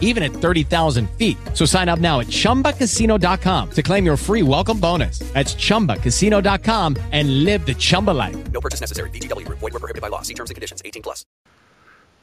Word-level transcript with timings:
even 0.00 0.22
at 0.22 0.32
30,000 0.32 1.10
feet. 1.18 1.36
So 1.52 1.66
sign 1.66 1.90
up 1.90 1.98
now 1.98 2.20
at 2.20 2.28
chumbacasino.com 2.28 3.70
to 3.72 3.82
claim 3.82 4.06
your 4.06 4.16
free 4.16 4.42
welcome 4.42 4.80
bonus. 4.80 5.18
That's 5.34 5.54
chumbacasino.com 5.54 6.96
and 7.12 7.44
live 7.44 7.66
the 7.66 7.74
Chumba 7.74 8.12
life. 8.12 8.36
No 8.52 8.60
purchase 8.60 8.80
necessary. 8.80 9.10
VGW 9.10 9.44
Group. 9.44 9.58
Void 9.58 9.72
were 9.72 9.80
prohibited 9.80 10.02
by 10.02 10.08
law. 10.08 10.22
See 10.22 10.34
terms 10.34 10.50
and 10.50 10.54
conditions. 10.54 10.80
18 10.84 11.02
plus. 11.02 11.26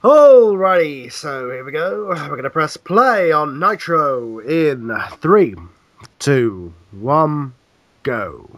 Alrighty, 0.03 1.11
so 1.11 1.51
here 1.51 1.63
we 1.63 1.71
go. 1.71 2.07
We're 2.09 2.29
going 2.29 2.43
to 2.43 2.49
press 2.49 2.75
play 2.75 3.31
on 3.31 3.59
Nitro 3.59 4.39
in 4.39 4.91
three, 5.19 5.53
two, 6.17 6.73
one, 6.89 7.53
go. 8.01 8.49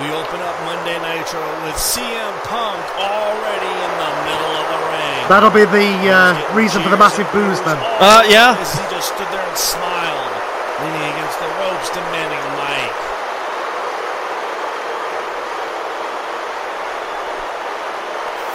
We 0.00 0.06
open 0.06 0.40
up 0.40 0.56
Monday 0.64 0.96
Nitro 0.96 1.44
with 1.68 1.76
CM 1.76 2.32
Punk 2.48 2.80
already 2.96 3.68
in 3.68 3.92
the 4.00 4.12
middle 4.24 4.56
of 4.56 4.66
the 4.72 4.80
ring. 4.88 5.10
That'll 5.30 5.54
be 5.54 5.62
the 5.62 6.10
uh, 6.10 6.34
reason 6.58 6.82
for 6.82 6.90
the 6.90 6.98
massive 6.98 7.30
booze 7.30 7.62
then. 7.62 7.78
Uh, 8.02 8.26
yeah. 8.26 8.58
As 8.58 8.74
he 8.74 8.82
just 8.90 9.14
stood 9.14 9.30
there 9.30 9.46
and 9.46 9.54
smiled, 9.54 10.34
leaning 10.82 11.06
against 11.06 11.38
the 11.38 11.46
ropes, 11.54 11.86
demanding 11.94 12.34
a 12.34 12.52
mic. 12.58 12.90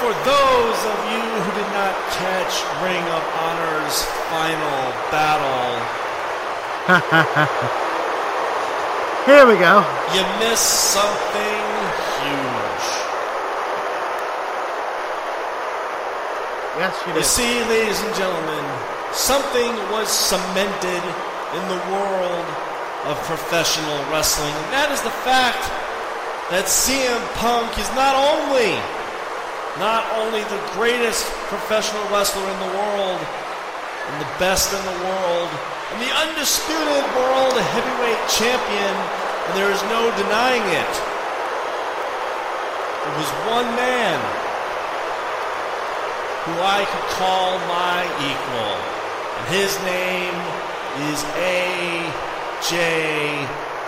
For 0.03 0.11
those 0.27 0.79
of 0.91 0.99
you 1.15 1.23
who 1.47 1.51
did 1.55 1.71
not 1.71 1.95
catch 2.11 2.59
Ring 2.83 3.07
of 3.07 3.23
Honor's 3.39 4.03
final 4.27 4.91
battle, 5.15 5.79
Here 9.25 9.47
we 9.47 9.55
go. 9.57 9.81
you 10.13 10.21
missed 10.43 10.91
something 10.93 11.74
Yes, 16.75 16.91
you 17.07 17.15
You 17.15 17.23
see, 17.23 17.63
ladies 17.71 18.03
and 18.03 18.11
gentlemen, 18.19 18.65
something 19.15 19.71
was 19.95 20.11
cemented 20.11 21.03
in 21.55 21.63
the 21.71 21.79
world 21.87 22.47
of 23.07 23.15
professional 23.23 23.95
wrestling, 24.11 24.51
and 24.51 24.67
that 24.75 24.91
is 24.91 24.99
the 24.99 25.15
fact 25.23 25.63
that 26.51 26.67
CM 26.67 27.23
Punk 27.39 27.71
is 27.79 27.87
not 27.95 28.11
only 28.19 28.75
not 29.79 30.03
only 30.19 30.43
the 30.51 30.59
greatest 30.75 31.23
professional 31.47 32.03
wrestler 32.11 32.43
in 32.43 32.59
the 32.59 32.71
world 32.75 33.19
and 33.23 34.15
the 34.19 34.31
best 34.35 34.75
in 34.75 34.83
the 34.83 34.99
world 35.07 35.47
and 35.95 35.97
the 36.03 36.11
undisputed 36.27 37.03
world 37.15 37.55
heavyweight 37.71 38.19
champion, 38.27 38.95
and 39.47 39.51
there 39.55 39.71
is 39.71 39.79
no 39.87 40.11
denying 40.19 40.63
it. 40.75 40.93
It 42.99 43.13
was 43.15 43.31
one 43.47 43.71
man 43.79 44.19
who 46.45 46.53
I 46.61 46.85
could 46.85 47.07
call 47.17 47.57
my 47.65 48.05
equal. 48.21 48.77
And 49.33 49.45
his 49.49 49.73
name 49.81 50.37
is 51.09 51.25
A.J. 51.41 52.77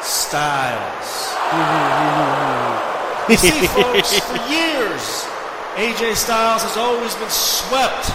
Styles. 0.01 1.37
you 3.29 3.37
see, 3.37 3.61
folks, 3.77 4.17
for 4.25 4.41
years, 4.49 5.29
A.J. 5.77 6.17
Styles 6.17 6.65
has 6.65 6.81
always 6.81 7.13
been 7.21 7.29
swept 7.29 8.09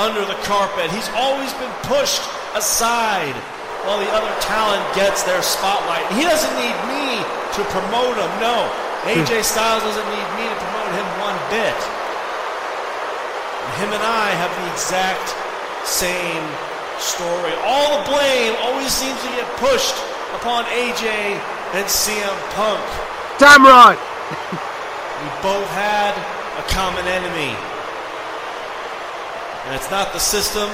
under 0.00 0.24
the 0.24 0.40
carpet. 0.48 0.88
He's 0.88 1.12
always 1.12 1.52
been 1.60 1.72
pushed 1.84 2.24
aside 2.56 3.36
while 3.84 4.00
the 4.00 4.08
other 4.16 4.32
talent 4.40 4.80
gets 4.96 5.28
their 5.28 5.44
spotlight. 5.44 6.08
He 6.16 6.24
doesn't 6.24 6.56
need 6.56 6.78
me 6.88 7.20
to 7.20 7.60
promote 7.68 8.16
him. 8.16 8.32
No, 8.40 8.64
A.J. 9.12 9.28
Hmm. 9.28 9.44
Styles 9.44 9.84
doesn't 9.84 10.08
need 10.08 10.28
me 10.40 10.48
to 10.48 10.56
promote 10.56 10.88
him 10.96 11.06
one 11.20 11.36
bit. 11.52 12.03
Him 13.80 13.90
and 13.92 14.04
I 14.04 14.30
have 14.38 14.52
the 14.54 14.66
exact 14.72 15.34
same 15.86 16.44
story. 16.98 17.52
All 17.64 17.98
the 17.98 18.04
blame 18.08 18.54
always 18.62 18.92
seems 18.92 19.18
to 19.22 19.30
get 19.34 19.48
pushed 19.56 19.96
upon 20.38 20.64
AJ 20.70 21.08
and 21.74 21.84
CM 21.86 22.36
Punk. 22.54 22.84
Damn 23.38 23.64
right. 23.64 23.98
We 25.24 25.30
both 25.40 25.70
had 25.72 26.12
a 26.60 26.64
common 26.68 27.08
enemy. 27.08 27.56
And 29.64 29.72
it's 29.72 29.88
not 29.88 30.12
the 30.12 30.20
system, 30.20 30.68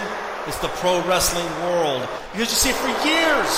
it's 0.51 0.59
the 0.59 0.75
pro 0.83 0.99
wrestling 1.07 1.47
world. 1.63 2.03
Because 2.33 2.51
you 2.51 2.59
see, 2.59 2.75
for 2.75 2.91
years, 3.07 3.51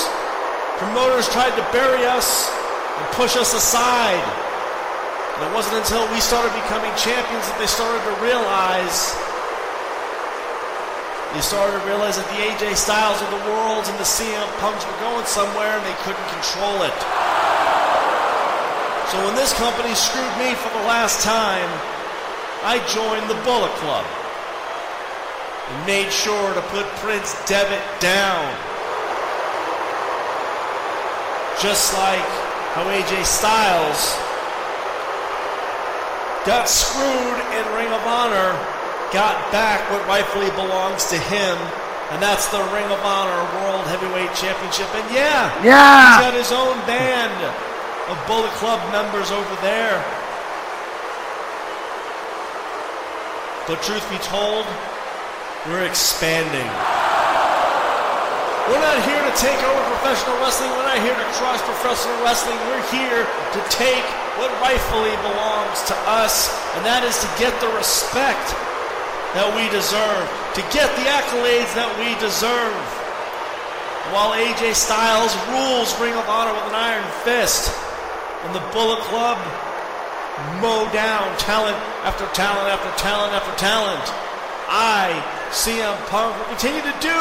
promoters 0.76 1.32
tried 1.32 1.56
to 1.56 1.64
bury 1.72 2.04
us 2.04 2.52
and 3.00 3.08
push 3.16 3.40
us 3.40 3.54
aside. 3.56 4.20
And 5.40 5.48
it 5.48 5.52
wasn't 5.56 5.80
until 5.80 6.04
we 6.12 6.20
started 6.20 6.52
becoming 6.52 6.92
champions 7.00 7.48
that 7.48 7.56
they 7.56 7.70
started 7.70 8.04
to 8.04 8.14
realize. 8.20 9.16
They 11.32 11.40
started 11.40 11.80
to 11.80 11.84
realize 11.88 12.20
that 12.20 12.28
the 12.28 12.44
AJ 12.44 12.76
Styles 12.76 13.16
of 13.24 13.32
the 13.32 13.40
worlds 13.48 13.88
and 13.88 13.96
the 13.96 14.04
CM 14.04 14.44
Punks 14.60 14.84
were 14.84 15.00
going 15.00 15.24
somewhere 15.24 15.80
and 15.80 15.84
they 15.88 15.96
couldn't 16.04 16.28
control 16.28 16.84
it. 16.84 16.92
So 19.08 19.16
when 19.24 19.32
this 19.36 19.56
company 19.56 19.96
screwed 19.96 20.36
me 20.36 20.52
for 20.60 20.68
the 20.76 20.84
last 20.84 21.24
time, 21.24 21.68
I 22.68 22.84
joined 22.92 23.32
the 23.32 23.40
Bullet 23.48 23.72
Club 23.80 24.04
and 25.72 25.86
made 25.88 26.12
sure 26.12 26.52
to 26.52 26.60
put 26.68 26.84
Prince 27.00 27.32
Devitt 27.48 27.80
down. 27.96 28.44
Just 31.64 31.96
like 31.96 32.28
how 32.76 32.84
AJ 32.92 33.24
Styles 33.24 34.16
got 36.44 36.68
screwed 36.68 37.40
in 37.56 37.64
Ring 37.72 37.88
of 37.88 38.04
Honor, 38.04 38.52
got 39.12 39.36
back 39.52 39.84
what 39.92 40.00
rightfully 40.08 40.50
belongs 40.56 41.04
to 41.12 41.18
him, 41.28 41.56
and 42.10 42.22
that's 42.22 42.48
the 42.48 42.60
Ring 42.72 42.88
of 42.88 43.00
Honor 43.04 43.40
World 43.60 43.84
Heavyweight 43.86 44.32
Championship. 44.34 44.88
And 44.96 45.04
yeah, 45.14 45.52
Yeah. 45.62 46.16
he's 46.16 46.24
got 46.24 46.34
his 46.34 46.52
own 46.52 46.80
band 46.88 47.36
of 48.08 48.16
Bullet 48.26 48.50
Club 48.56 48.80
members 48.90 49.30
over 49.30 49.54
there. 49.60 50.00
But 53.68 53.80
truth 53.84 54.02
be 54.10 54.18
told, 54.18 54.66
we're 55.68 55.84
expanding. 55.86 56.66
We're 58.68 58.80
not 58.82 58.98
here 59.06 59.20
to 59.22 59.34
take 59.38 59.58
over 59.62 59.80
professional 60.00 60.36
wrestling. 60.40 60.70
We're 60.72 60.88
not 60.88 60.98
here 60.98 61.14
to 61.14 61.28
crush 61.38 61.60
professional 61.62 62.16
wrestling. 62.24 62.58
We're 62.66 62.86
here 62.90 63.22
to 63.26 63.60
take 63.70 64.04
what 64.40 64.50
rightfully 64.60 65.14
belongs 65.22 65.82
to 65.86 65.94
us, 66.08 66.50
and 66.74 66.84
that 66.86 67.04
is 67.04 67.18
to 67.20 67.28
get 67.38 67.52
the 67.60 67.68
respect 67.76 68.54
that 69.34 69.48
we 69.56 69.64
deserve, 69.72 70.24
to 70.56 70.62
get 70.72 70.88
the 71.00 71.06
accolades 71.08 71.72
that 71.72 71.88
we 71.96 72.12
deserve. 72.20 72.84
While 74.12 74.36
AJ 74.36 74.74
Styles 74.76 75.32
rules 75.54 75.88
Ring 75.96 76.12
of 76.12 76.28
Honor 76.28 76.52
with 76.52 76.68
an 76.68 76.76
iron 76.76 77.06
fist, 77.24 77.72
and 78.44 78.54
the 78.54 78.64
Bullet 78.74 78.98
Club 79.06 79.38
mow 80.58 80.88
down 80.90 81.30
talent 81.38 81.76
after 82.02 82.26
talent 82.34 82.66
after 82.66 82.90
talent 82.98 83.32
after 83.32 83.54
talent. 83.54 84.02
I, 84.66 85.12
CM 85.52 85.94
Punk, 86.08 86.34
will 86.34 86.50
continue 86.56 86.82
to 86.82 86.96
do 86.98 87.20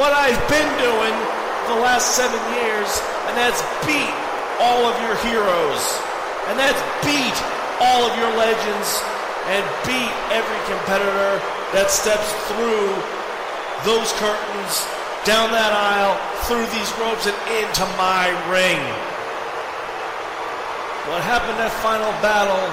what 0.00 0.10
I've 0.10 0.40
been 0.48 0.70
doing 0.80 1.14
the 1.70 1.78
last 1.82 2.16
seven 2.16 2.40
years, 2.56 2.88
and 3.28 3.34
that's 3.36 3.60
beat 3.84 4.14
all 4.58 4.88
of 4.88 4.96
your 5.04 5.14
heroes, 5.22 5.82
and 6.50 6.58
that's 6.58 6.80
beat 7.04 7.36
all 7.78 8.08
of 8.08 8.16
your 8.16 8.32
legends, 8.34 8.88
and 9.52 9.62
beat 9.86 10.14
every 10.34 10.60
competitor 10.66 11.38
that 11.70 11.90
steps 11.90 12.34
through 12.50 12.90
those 13.86 14.10
curtains, 14.18 14.86
down 15.22 15.54
that 15.54 15.70
aisle, 15.70 16.18
through 16.50 16.66
these 16.74 16.90
ropes, 16.98 17.30
and 17.30 17.38
into 17.54 17.86
my 17.94 18.30
ring. 18.50 18.82
What 21.06 21.22
happened 21.22 21.54
in 21.54 21.62
that 21.62 21.70
final 21.78 22.10
battle 22.18 22.66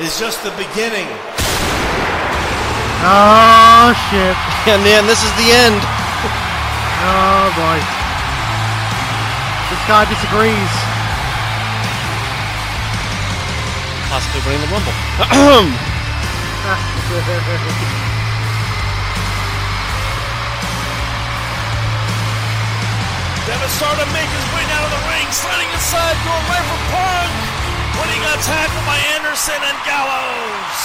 is 0.00 0.16
just 0.16 0.40
the 0.40 0.52
beginning. 0.56 1.08
Oh 3.04 3.92
shit. 4.08 4.36
And 4.68 4.84
then 4.84 5.08
this 5.08 5.24
is 5.24 5.32
the 5.40 5.48
end. 5.56 5.80
Oh 7.00 7.48
boy. 7.56 7.80
This 9.72 9.82
guy 9.88 10.04
disagrees. 10.04 10.99
Possibly 14.10 14.42
winning 14.42 14.58
the 14.66 14.70
Rumble. 14.74 14.90
Devitt 23.46 23.70
started 23.70 24.10
make 24.10 24.26
his 24.26 24.46
way 24.50 24.66
down 24.66 24.82
to 24.82 24.90
the 24.90 25.02
ring, 25.14 25.30
sliding 25.30 25.70
inside, 25.70 26.18
going 26.26 26.42
right 26.50 26.66
for 26.66 26.80
Punk. 26.90 27.30
tackle 28.42 28.82
by 28.82 28.98
Anderson 29.14 29.62
and 29.62 29.78
Gallows. 29.86 30.78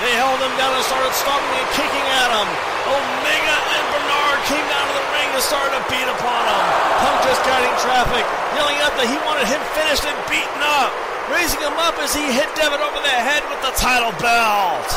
They 0.00 0.16
held 0.16 0.40
him 0.40 0.56
down 0.56 0.72
and 0.72 0.84
started 0.88 1.12
stomping 1.12 1.60
and 1.60 1.68
kicking 1.76 2.06
at 2.24 2.32
him. 2.32 2.48
Omega 2.88 3.56
and 3.68 3.84
Bernard 3.92 4.40
came 4.48 4.64
down 4.64 4.88
to 4.88 4.94
the 4.96 5.06
ring 5.12 5.28
and 5.28 5.44
started 5.44 5.76
to 5.76 5.84
beat 5.92 6.08
upon 6.08 6.40
him. 6.40 6.64
Punk 7.04 7.20
just 7.28 7.44
guiding 7.44 7.76
traffic, 7.84 8.24
yelling 8.56 8.80
out 8.80 8.96
that 8.96 9.04
he 9.04 9.20
wanted 9.28 9.44
him 9.44 9.60
finished 9.76 10.08
and 10.08 10.16
beaten 10.32 10.60
up, 10.64 11.11
raising 11.30 11.60
him 11.60 11.76
up 11.78 11.98
as 12.00 12.14
he 12.14 12.32
hit 12.32 12.48
Devitt 12.56 12.80
over 12.80 13.00
the 13.02 13.16
head 13.22 13.44
with 13.50 13.60
the 13.62 13.74
title 13.78 14.10
belt. 14.18 14.90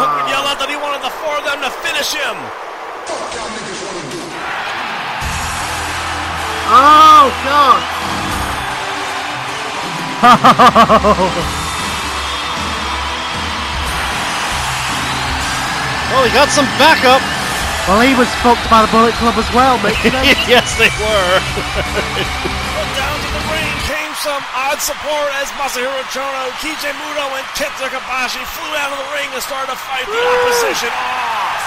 Punk 0.00 0.10
would 0.20 0.28
yell 0.28 0.44
out 0.46 0.58
that 0.60 0.68
he 0.68 0.76
wanted 0.76 1.02
the 1.02 1.12
four 1.22 1.34
of 1.36 1.44
them 1.44 1.60
to 1.64 1.70
finish 1.80 2.12
him. 2.12 2.36
Oh 6.72 7.26
God! 7.44 7.82
Well, 16.10 16.26
he 16.26 16.34
got 16.34 16.50
some 16.50 16.66
backup. 16.76 17.22
well, 17.88 18.00
he 18.02 18.14
was 18.18 18.28
fucked 18.42 18.68
by 18.68 18.82
the 18.82 18.90
Bullet 18.90 19.14
Club 19.14 19.38
as 19.38 19.48
well, 19.54 19.78
mate. 19.78 19.94
yes, 20.50 20.76
they 20.76 20.90
were. 20.98 22.60
some 24.20 24.44
odd 24.52 24.76
support 24.84 25.32
as 25.40 25.48
Masahiro 25.56 25.96
Chono, 26.12 26.52
Keiji 26.60 26.92
Muto, 26.92 27.24
and 27.40 27.46
Kenta 27.56 27.88
Kobashi 27.88 28.44
flew 28.52 28.72
out 28.76 28.92
of 28.92 28.98
the 29.00 29.08
ring 29.16 29.28
and 29.32 29.40
started 29.40 29.72
to 29.72 29.78
fight 29.88 30.04
the 30.04 30.20
opposition 30.20 30.92
off. 30.92 31.62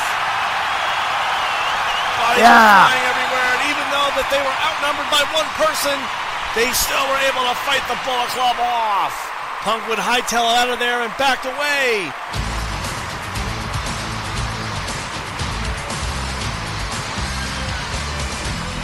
Bodies 2.22 2.46
Yeah. 2.46 2.86
flying 2.86 3.06
everywhere, 3.10 3.50
and 3.58 3.64
even 3.74 3.86
though 3.90 4.12
that 4.22 4.28
they 4.30 4.38
were 4.38 4.58
outnumbered 4.70 5.10
by 5.10 5.24
one 5.34 5.50
person, 5.58 5.98
they 6.54 6.70
still 6.78 7.02
were 7.10 7.22
able 7.26 7.42
to 7.50 7.56
fight 7.66 7.82
the 7.90 7.98
Bullet 8.06 8.30
Club 8.38 8.58
off. 8.62 9.14
Punk 9.66 9.88
would 9.90 9.98
hightail 9.98 10.46
it 10.46 10.58
out 10.62 10.70
of 10.70 10.78
there 10.78 11.02
and 11.02 11.12
backed 11.18 11.46
away. 11.50 12.14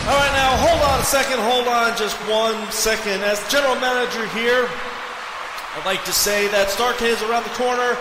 All 0.09 0.17
right, 0.17 0.33
now 0.33 0.57
hold 0.57 0.81
on 0.89 0.99
a 0.99 1.03
second. 1.03 1.37
Hold 1.37 1.67
on 1.67 1.95
just 1.95 2.17
one 2.25 2.57
second. 2.71 3.21
As 3.21 3.37
general 3.47 3.75
manager 3.75 4.25
here, 4.33 4.65
I'd 5.77 5.85
like 5.85 6.03
to 6.05 6.11
say 6.11 6.47
that 6.49 6.73
Starrcade 6.73 7.13
is 7.13 7.21
around 7.29 7.45
the 7.45 7.53
corner, 7.53 7.93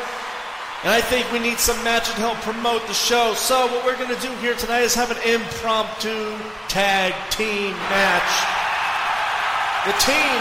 and 0.84 0.88
I 0.88 1.04
think 1.04 1.28
we 1.28 1.38
need 1.38 1.60
some 1.60 1.76
matches 1.84 2.16
to 2.16 2.20
help 2.24 2.40
promote 2.40 2.80
the 2.88 2.96
show. 2.96 3.36
So 3.36 3.68
what 3.68 3.84
we're 3.84 4.00
going 4.00 4.08
to 4.08 4.22
do 4.24 4.32
here 4.40 4.56
tonight 4.56 4.88
is 4.88 4.94
have 4.96 5.12
an 5.12 5.20
impromptu 5.20 6.32
tag 6.72 7.12
team 7.28 7.76
match. 7.92 8.32
The 9.84 9.92
team 10.00 10.40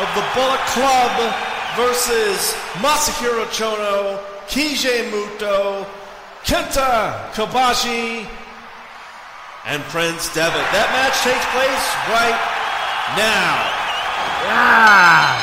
of 0.00 0.08
the 0.16 0.24
Bullet 0.32 0.64
Club 0.72 1.12
versus 1.76 2.56
Masahiro 2.80 3.44
Chono, 3.52 4.16
Keiji 4.48 5.04
Muto, 5.12 5.84
Kenta 6.48 7.28
Kobashi, 7.36 8.24
and 9.64 9.82
Prince 9.94 10.26
Devitt. 10.34 10.66
That 10.74 10.90
match 10.90 11.14
takes 11.22 11.46
place 11.54 11.86
right 12.10 12.38
now. 13.14 13.62
Yeah. 14.50 15.38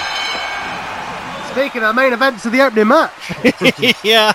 Speaking 1.51 1.81
of 1.83 1.95
the 1.95 1.99
main 2.01 2.13
events 2.13 2.45
of 2.45 2.51
the 2.51 2.61
opening 2.61 2.87
match, 2.87 3.13
yeah. 4.03 4.33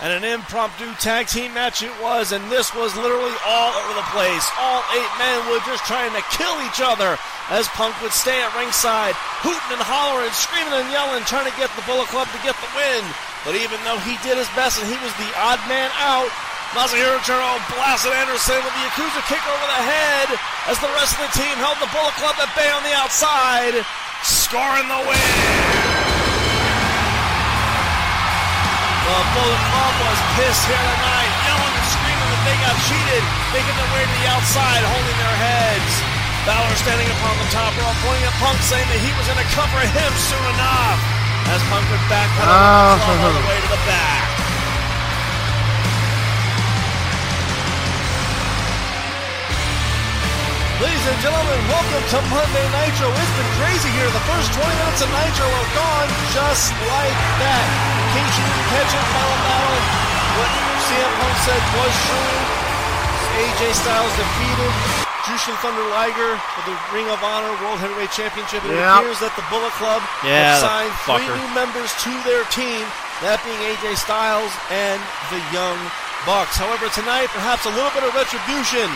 And 0.00 0.16
an 0.16 0.24
impromptu 0.24 0.88
tag 0.96 1.28
team 1.28 1.52
match 1.52 1.82
it 1.84 1.92
was, 2.00 2.32
and 2.32 2.40
this 2.48 2.72
was 2.72 2.96
literally 2.96 3.36
all 3.44 3.72
over 3.76 3.92
the 3.92 4.08
place. 4.08 4.48
All 4.56 4.80
eight 4.96 5.12
men 5.20 5.44
were 5.52 5.60
just 5.68 5.84
trying 5.84 6.08
to 6.16 6.24
kill 6.32 6.56
each 6.64 6.80
other 6.80 7.20
as 7.52 7.68
Punk 7.76 7.92
would 8.00 8.16
stay 8.16 8.40
at 8.40 8.48
ringside, 8.56 9.12
hooting 9.44 9.76
and 9.76 9.84
hollering, 9.84 10.32
screaming 10.32 10.72
and 10.72 10.88
yelling, 10.88 11.20
trying 11.28 11.44
to 11.44 11.56
get 11.60 11.68
the 11.76 11.84
Bullet 11.84 12.08
Club 12.08 12.32
to 12.32 12.40
get 12.40 12.56
the 12.64 12.70
win. 12.72 13.04
But 13.44 13.60
even 13.60 13.76
though 13.84 14.00
he 14.00 14.16
did 14.24 14.40
his 14.40 14.48
best 14.56 14.80
and 14.80 14.88
he 14.88 14.96
was 15.04 15.12
the 15.20 15.28
odd 15.36 15.60
man 15.68 15.92
out, 16.00 16.32
Masahiro 16.70 17.18
Chono 17.26 17.58
blasted 17.74 18.14
Anderson 18.14 18.54
with 18.62 18.74
the 18.78 18.82
Yakuza 18.86 19.18
kick 19.26 19.42
over 19.42 19.66
the 19.66 19.82
head 19.82 20.28
as 20.70 20.78
the 20.78 20.86
rest 20.94 21.18
of 21.18 21.26
the 21.26 21.32
team 21.34 21.50
held 21.58 21.74
the 21.82 21.90
Bullet 21.90 22.14
Club 22.14 22.38
at 22.38 22.46
bay 22.54 22.70
on 22.70 22.86
the 22.86 22.94
outside, 22.94 23.74
scoring 24.22 24.86
the 24.86 25.00
win. 25.02 25.18
The 29.02 29.18
Bullet 29.34 29.62
Club 29.66 29.94
was 30.06 30.18
pissed 30.38 30.62
here 30.70 30.78
tonight, 30.78 31.32
yelling 31.50 31.74
and 31.74 31.88
screaming 31.90 32.28
that 32.38 32.42
they 32.46 32.56
got 32.62 32.76
cheated, 32.86 33.22
making 33.50 33.74
their 33.74 33.90
way 33.90 34.06
to 34.06 34.14
the 34.22 34.26
outside, 34.30 34.86
holding 34.86 35.18
their 35.18 35.36
heads. 35.42 35.92
Balor 36.46 36.70
standing 36.78 37.10
upon 37.18 37.34
the 37.42 37.50
top 37.50 37.74
rope, 37.82 37.98
pointing 38.06 38.30
at 38.30 38.36
Punk, 38.38 38.62
saying 38.62 38.86
that 38.94 39.02
he 39.02 39.10
was 39.18 39.26
going 39.26 39.42
to 39.42 39.50
cover 39.58 39.82
him 39.82 40.12
soon 40.22 40.44
enough. 40.54 41.02
As 41.50 41.58
Punk 41.66 41.82
would 41.90 42.04
back 42.06 42.30
the 42.38 42.46
Oh. 42.46 42.94
club 43.02 43.26
all 43.26 43.34
the 43.34 43.44
way 43.50 43.58
to 43.58 43.70
the 43.74 43.82
back. 43.90 44.39
Ladies 50.80 51.04
and 51.12 51.18
gentlemen, 51.20 51.60
welcome 51.68 52.04
to 52.08 52.18
Monday 52.32 52.64
Nitro. 52.72 53.12
It's 53.12 53.34
been 53.36 53.52
crazy 53.60 53.92
here. 54.00 54.08
The 54.16 54.24
first 54.24 54.48
20 54.56 54.64
minutes 54.64 55.00
of 55.04 55.10
Nitro 55.12 55.44
are 55.44 55.70
gone 55.76 56.08
just 56.32 56.72
like 56.88 57.18
that. 57.36 57.64
In 58.00 58.08
case 58.16 58.32
you 58.40 58.44
didn't 58.48 58.68
catch 58.72 58.88
it, 58.96 59.04
Battle 59.12 59.40
Battle, 59.44 59.78
what 60.40 60.50
CM 60.88 61.12
Punk 61.20 61.36
said 61.44 61.62
was 61.76 61.92
true. 62.08 62.32
AJ 63.44 63.60
Styles 63.76 64.14
defeated 64.16 64.72
Jushin 65.28 65.56
Thunder 65.60 65.84
Liger 65.92 66.40
for 66.56 66.62
the 66.64 66.76
Ring 66.96 67.12
of 67.12 67.20
Honor 67.20 67.52
World 67.60 67.76
Heavyweight 67.84 68.10
Championship. 68.16 68.64
It 68.64 68.72
Yep. 68.72 69.04
appears 69.04 69.20
that 69.20 69.36
the 69.36 69.44
Bullet 69.52 69.72
Club 69.76 70.00
Yeah, 70.24 70.56
have 70.56 70.64
signed 70.64 70.92
three 71.04 71.28
fucker. 71.28 71.36
new 71.36 71.48
members 71.52 71.92
to 72.08 72.12
their 72.24 72.48
team, 72.48 72.88
that 73.20 73.36
being 73.44 73.60
AJ 73.68 74.00
Styles 74.00 74.50
and 74.72 74.96
the 75.28 75.44
Young 75.52 75.76
Bucks. 76.24 76.56
However, 76.56 76.88
tonight, 76.88 77.28
perhaps 77.36 77.68
a 77.68 77.72
little 77.76 77.92
bit 77.92 78.02
of 78.02 78.16
retribution 78.16 78.88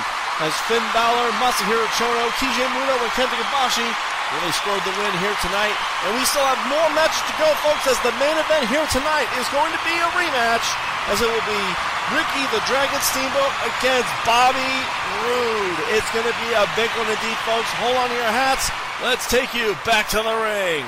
as 0.43 0.55
Finn 0.67 0.83
Balor, 0.91 1.31
Masahiro 1.39 1.87
Chono, 1.95 2.27
Keiji 2.43 2.67
Muto, 2.75 2.95
and 2.99 3.13
Kenta 3.15 3.37
Kobashi 3.39 3.87
really 4.35 4.55
scored 4.57 4.83
the 4.83 4.95
win 4.99 5.15
here 5.23 5.37
tonight. 5.39 5.75
And 6.07 6.19
we 6.19 6.27
still 6.27 6.43
have 6.43 6.59
more 6.67 6.89
matches 6.97 7.23
to 7.31 7.35
go, 7.39 7.47
folks, 7.63 7.87
as 7.87 7.99
the 8.03 8.11
main 8.19 8.35
event 8.35 8.67
here 8.67 8.83
tonight 8.91 9.31
is 9.39 9.47
going 9.55 9.71
to 9.71 9.81
be 9.87 9.95
a 9.95 10.09
rematch, 10.19 10.67
as 11.13 11.23
it 11.23 11.31
will 11.31 11.47
be 11.47 11.63
Ricky 12.11 12.45
the 12.51 12.63
Dragon 12.67 12.99
Steamboat 12.99 13.55
against 13.79 14.11
Bobby 14.27 14.75
Roode. 15.23 15.81
It's 15.95 16.09
going 16.11 16.27
to 16.27 16.37
be 16.43 16.51
a 16.59 16.67
big 16.75 16.91
one 16.99 17.07
indeed, 17.07 17.39
folks. 17.47 17.71
Hold 17.79 17.95
on 17.95 18.11
to 18.11 18.17
your 18.19 18.35
hats. 18.35 18.75
Let's 19.07 19.31
take 19.31 19.55
you 19.55 19.79
back 19.87 20.11
to 20.11 20.19
the 20.19 20.35
ring. 20.35 20.83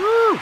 Woo. 0.00 0.40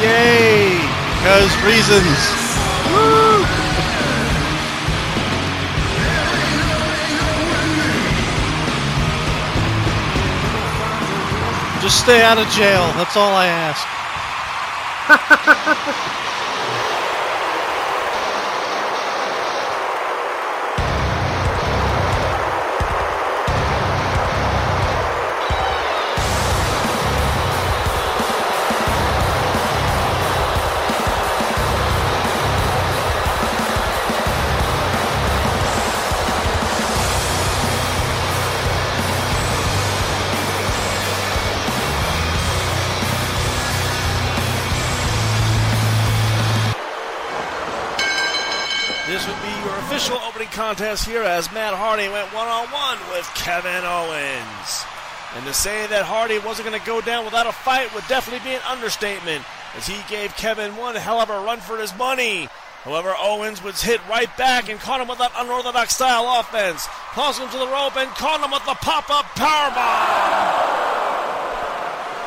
Yay! 0.00 0.78
Because 1.18 1.50
reasons. 1.64 2.38
Just 11.82 12.00
stay 12.00 12.22
out 12.22 12.38
of 12.38 12.46
jail. 12.48 12.92
That's 12.94 13.16
all 13.16 13.32
I 13.34 13.46
ask. 13.46 13.86
contest 50.68 51.08
here 51.08 51.22
as 51.22 51.50
Matt 51.50 51.72
Hardy 51.72 52.12
went 52.12 52.28
one 52.36 52.44
on 52.44 52.68
one 52.68 53.00
with 53.08 53.24
Kevin 53.32 53.88
Owens. 53.88 54.84
And 55.32 55.40
to 55.48 55.56
say 55.56 55.88
that 55.88 56.04
Hardy 56.04 56.36
wasn't 56.44 56.68
going 56.68 56.78
to 56.78 56.84
go 56.84 57.00
down 57.00 57.24
without 57.24 57.48
a 57.48 57.56
fight 57.56 57.88
would 57.96 58.04
definitely 58.04 58.44
be 58.44 58.52
an 58.54 58.60
understatement, 58.68 59.48
as 59.72 59.88
he 59.88 59.96
gave 60.12 60.36
Kevin 60.36 60.76
one 60.76 60.92
hell 60.94 61.24
of 61.24 61.32
a 61.32 61.40
run 61.40 61.60
for 61.64 61.80
his 61.80 61.96
money. 61.96 62.52
However, 62.84 63.16
Owens 63.16 63.64
was 63.64 63.80
hit 63.80 64.04
right 64.12 64.28
back 64.36 64.68
and 64.68 64.78
caught 64.78 65.00
him 65.00 65.08
with 65.08 65.16
that 65.24 65.32
unorthodox 65.40 65.96
style 65.96 66.28
offense. 66.36 66.84
Tossed 67.16 67.40
him 67.40 67.48
to 67.48 67.56
the 67.56 67.72
rope 67.72 67.96
and 67.96 68.12
caught 68.12 68.44
him 68.44 68.52
with 68.52 68.68
the 68.68 68.76
pop-up 68.84 69.24
powerbomb. 69.40 69.72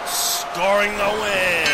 Scoring 0.10 0.98
the 0.98 1.12
win. 1.14 1.70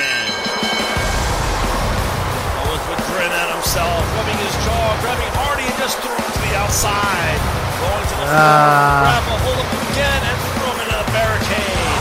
Owens 2.60 2.84
would 2.92 3.00
grin 3.08 3.32
at 3.32 3.56
himself, 3.56 4.04
rubbing 4.20 4.36
his 4.44 4.56
jaw, 4.68 5.00
grabbing 5.00 5.37
just 5.78 5.98
threw 6.00 6.14
him 6.16 6.32
to 6.34 6.42
the 6.50 6.56
outside. 6.58 7.38
Going 7.82 8.04
to 8.10 8.16
the 8.18 8.28
floor, 8.28 8.42
Ah. 8.42 9.06
grab 9.06 9.26
a 9.30 9.38
hold 9.46 9.60
of 9.62 9.68
him 9.70 9.84
again 9.94 10.22
and 10.26 10.38
threw 10.58 10.68
him 10.74 10.80
into 10.84 10.98
the 10.98 11.10
barricade. 11.14 12.00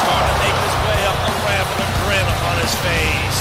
Starting 0.00 0.28
to 0.32 0.36
make 0.44 0.58
his 0.64 0.76
way 0.88 1.00
up 1.10 1.18
the 1.28 1.34
ramp 1.44 1.66
with 1.68 1.84
a 1.84 1.90
grin 2.04 2.26
upon 2.32 2.54
his 2.64 2.74
face. 2.80 3.40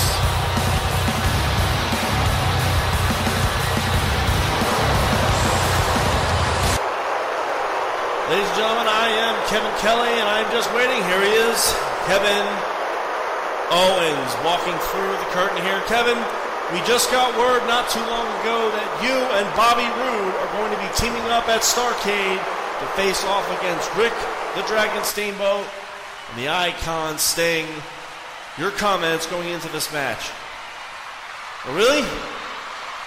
Ladies 8.27 8.43
and 8.51 8.57
gentlemen, 8.59 8.91
I 8.91 9.07
am 9.07 9.35
Kevin 9.47 9.71
Kelly, 9.79 10.11
and 10.19 10.27
I'm 10.27 10.51
just 10.51 10.67
waiting. 10.75 10.99
Here 11.07 11.23
he 11.23 11.31
is, 11.47 11.59
Kevin 12.11 12.43
Owens, 13.71 14.31
walking 14.43 14.75
through 14.91 15.15
the 15.15 15.29
curtain 15.31 15.55
here. 15.63 15.79
Kevin, 15.87 16.19
we 16.73 16.83
just 16.83 17.09
got 17.11 17.31
word 17.39 17.63
not 17.63 17.87
too 17.87 18.03
long 18.11 18.27
ago 18.43 18.67
that 18.75 18.89
you 18.99 19.15
and 19.39 19.47
Bobby 19.55 19.87
Roode 19.87 20.35
are 20.35 20.51
going 20.59 20.71
to 20.75 20.79
be 20.83 20.91
teaming 20.99 21.23
up 21.31 21.47
at 21.47 21.63
Starrcade 21.63 22.39
to 22.79 22.85
face 22.99 23.23
off 23.23 23.47
against 23.59 23.87
Rick 23.95 24.11
the 24.55 24.67
Dragon 24.67 25.03
Steamboat 25.03 25.63
and 25.63 26.35
the 26.35 26.49
Icon 26.49 27.17
Sting. 27.17 27.67
Your 28.57 28.71
comments 28.71 29.27
going 29.27 29.47
into 29.49 29.69
this 29.69 29.93
match? 29.93 30.29
Oh, 31.65 31.75
really? 31.75 32.03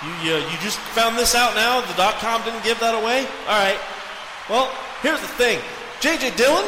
You, 0.01 0.13
you, 0.25 0.37
you 0.41 0.57
just 0.65 0.79
found 0.97 1.19
this 1.19 1.35
out 1.35 1.55
now? 1.55 1.83
The 1.83 1.93
dot 1.95 2.15
com 2.17 2.43
didn't 2.45 2.65
give 2.65 2.81
that 2.81 2.95
away? 2.95 3.27
All 3.45 3.61
right. 3.61 3.79
Well, 4.49 4.73
here's 5.03 5.21
the 5.21 5.29
thing. 5.29 5.61
J.J. 6.01 6.37
Dillon, 6.37 6.65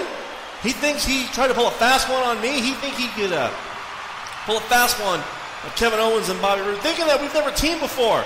he 0.62 0.72
thinks 0.72 1.06
he 1.06 1.25
tried 1.32 1.49
to 1.49 1.54
pull 1.54 1.68
a 1.68 1.70
fast 1.70 2.11
one 2.11 2.22
on 2.22 2.40
me. 2.42 2.61
He 2.61 2.72
think 2.75 2.96
he 2.96 3.08
could 3.08 3.32
uh, 3.32 3.50
pull 4.44 4.58
a 4.58 4.66
fast 4.68 5.00
one 5.00 5.22
Kevin 5.71 6.00
Owens 6.00 6.28
and 6.28 6.40
Bobby 6.40 6.62
Roode, 6.62 6.78
thinking 6.81 7.07
that 7.07 7.21
we've 7.21 7.33
never 7.35 7.50
teamed 7.52 7.81
before. 7.81 8.25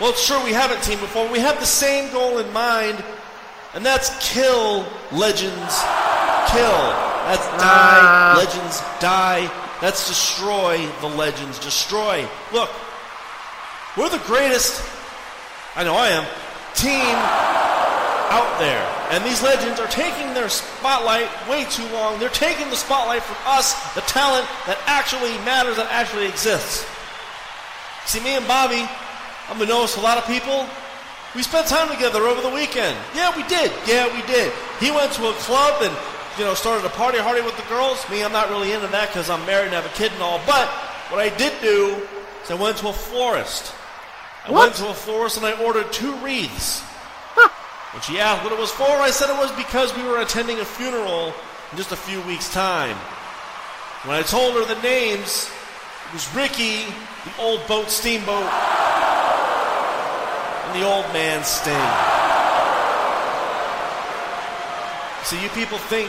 Well, 0.00 0.12
sure, 0.12 0.42
we 0.44 0.52
haven't 0.52 0.82
teamed 0.82 1.00
before. 1.00 1.30
We 1.30 1.40
have 1.40 1.58
the 1.60 1.66
same 1.66 2.12
goal 2.12 2.38
in 2.38 2.52
mind, 2.52 3.02
and 3.74 3.84
that's 3.84 4.10
kill 4.32 4.86
legends. 5.12 5.82
Kill. 6.50 6.80
That's 7.26 7.46
die. 7.58 8.00
Ah. 8.02 8.34
Legends 8.38 8.80
die. 9.00 9.50
That's 9.80 10.08
destroy 10.08 10.86
the 11.00 11.08
legends. 11.08 11.58
Destroy. 11.58 12.26
Look, 12.52 12.70
we're 13.96 14.08
the 14.08 14.18
greatest, 14.18 14.82
I 15.74 15.84
know 15.84 15.94
I 15.94 16.08
am, 16.08 16.24
team 16.74 17.67
out 18.30 18.58
there. 18.58 18.82
And 19.10 19.24
these 19.24 19.42
legends 19.42 19.80
are 19.80 19.88
taking 19.88 20.34
their 20.34 20.48
spotlight 20.48 21.28
way 21.48 21.64
too 21.70 21.86
long. 21.92 22.18
They're 22.20 22.28
taking 22.28 22.68
the 22.70 22.76
spotlight 22.76 23.22
from 23.22 23.36
us, 23.46 23.72
the 23.94 24.02
talent 24.02 24.46
that 24.66 24.78
actually 24.86 25.32
matters, 25.44 25.76
that 25.76 25.88
actually 25.90 26.26
exists. 26.26 26.86
See, 28.06 28.20
me 28.20 28.36
and 28.36 28.46
Bobby, 28.46 28.88
I'm 29.48 29.58
gonna 29.58 29.68
notice 29.70 29.96
a 29.96 30.00
lot 30.00 30.18
of 30.18 30.26
people. 30.26 30.66
We 31.34 31.42
spent 31.42 31.66
time 31.66 31.88
together 31.92 32.22
over 32.22 32.40
the 32.40 32.48
weekend. 32.48 32.96
Yeah, 33.14 33.34
we 33.36 33.42
did. 33.44 33.70
Yeah, 33.86 34.06
we 34.14 34.22
did. 34.26 34.52
He 34.80 34.90
went 34.90 35.12
to 35.12 35.28
a 35.28 35.32
club 35.44 35.82
and, 35.82 35.94
you 36.38 36.44
know, 36.44 36.54
started 36.54 36.86
a 36.86 36.90
party 36.90 37.18
hardy 37.18 37.42
with 37.42 37.56
the 37.56 37.68
girls. 37.68 38.00
Me, 38.08 38.24
I'm 38.24 38.32
not 38.32 38.48
really 38.48 38.72
into 38.72 38.86
that 38.88 39.08
because 39.08 39.28
I'm 39.28 39.44
married 39.44 39.66
and 39.66 39.74
have 39.74 39.84
a 39.86 39.94
kid 39.96 40.12
and 40.12 40.22
all. 40.22 40.40
But 40.46 40.68
what 41.10 41.20
I 41.20 41.28
did 41.36 41.52
do 41.60 42.00
is 42.42 42.50
I 42.50 42.54
went 42.54 42.78
to 42.78 42.88
a 42.88 42.92
florist. 42.92 43.74
I 44.46 44.50
What? 44.52 44.68
went 44.68 44.74
to 44.76 44.88
a 44.88 44.94
florist 44.94 45.36
and 45.36 45.44
I 45.44 45.52
ordered 45.62 45.92
two 45.92 46.14
wreaths. 46.16 46.82
She 48.02 48.20
asked 48.20 48.44
what 48.44 48.52
it 48.52 48.58
was 48.58 48.70
for, 48.70 48.88
I 48.88 49.10
said 49.10 49.28
it 49.28 49.36
was 49.36 49.50
because 49.52 49.94
we 49.96 50.02
were 50.02 50.20
attending 50.20 50.60
a 50.60 50.64
funeral 50.64 51.34
in 51.72 51.76
just 51.76 51.92
a 51.92 51.96
few 51.96 52.20
weeks' 52.22 52.52
time. 52.52 52.96
When 54.06 54.16
I 54.16 54.22
told 54.22 54.54
her 54.54 54.64
the 54.64 54.80
names, 54.80 55.50
it 56.08 56.12
was 56.14 56.24
Ricky, 56.34 56.86
the 57.26 57.34
old 57.42 57.66
boat 57.66 57.90
steamboat, 57.90 58.46
and 60.64 60.72
the 60.78 60.86
old 60.86 61.04
man 61.12 61.42
Sting. 61.44 61.74
So 65.26 65.36
you 65.36 65.50
people 65.52 65.76
think 65.92 66.08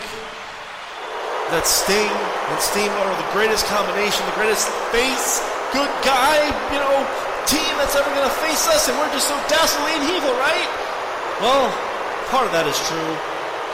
that 1.52 1.66
Sting 1.66 2.14
and 2.14 2.60
Steamboat 2.62 3.10
are 3.10 3.20
the 3.20 3.32
greatest 3.34 3.66
combination, 3.66 4.24
the 4.30 4.38
greatest 4.38 4.70
face, 4.94 5.42
good 5.74 5.92
guy, 6.06 6.48
you 6.72 6.80
know, 6.80 7.04
team 7.50 7.74
that's 7.82 7.98
ever 7.98 8.08
going 8.14 8.24
to 8.24 8.38
face 8.46 8.70
us, 8.70 8.88
and 8.88 8.96
we're 8.96 9.12
just 9.12 9.28
so 9.28 9.36
dastardly 9.50 9.98
and 9.98 10.06
evil, 10.08 10.32
right? 10.38 10.89
Well, 11.40 11.72
part 12.28 12.46
of 12.46 12.52
that 12.52 12.68
is 12.68 12.76
true. 12.92 13.12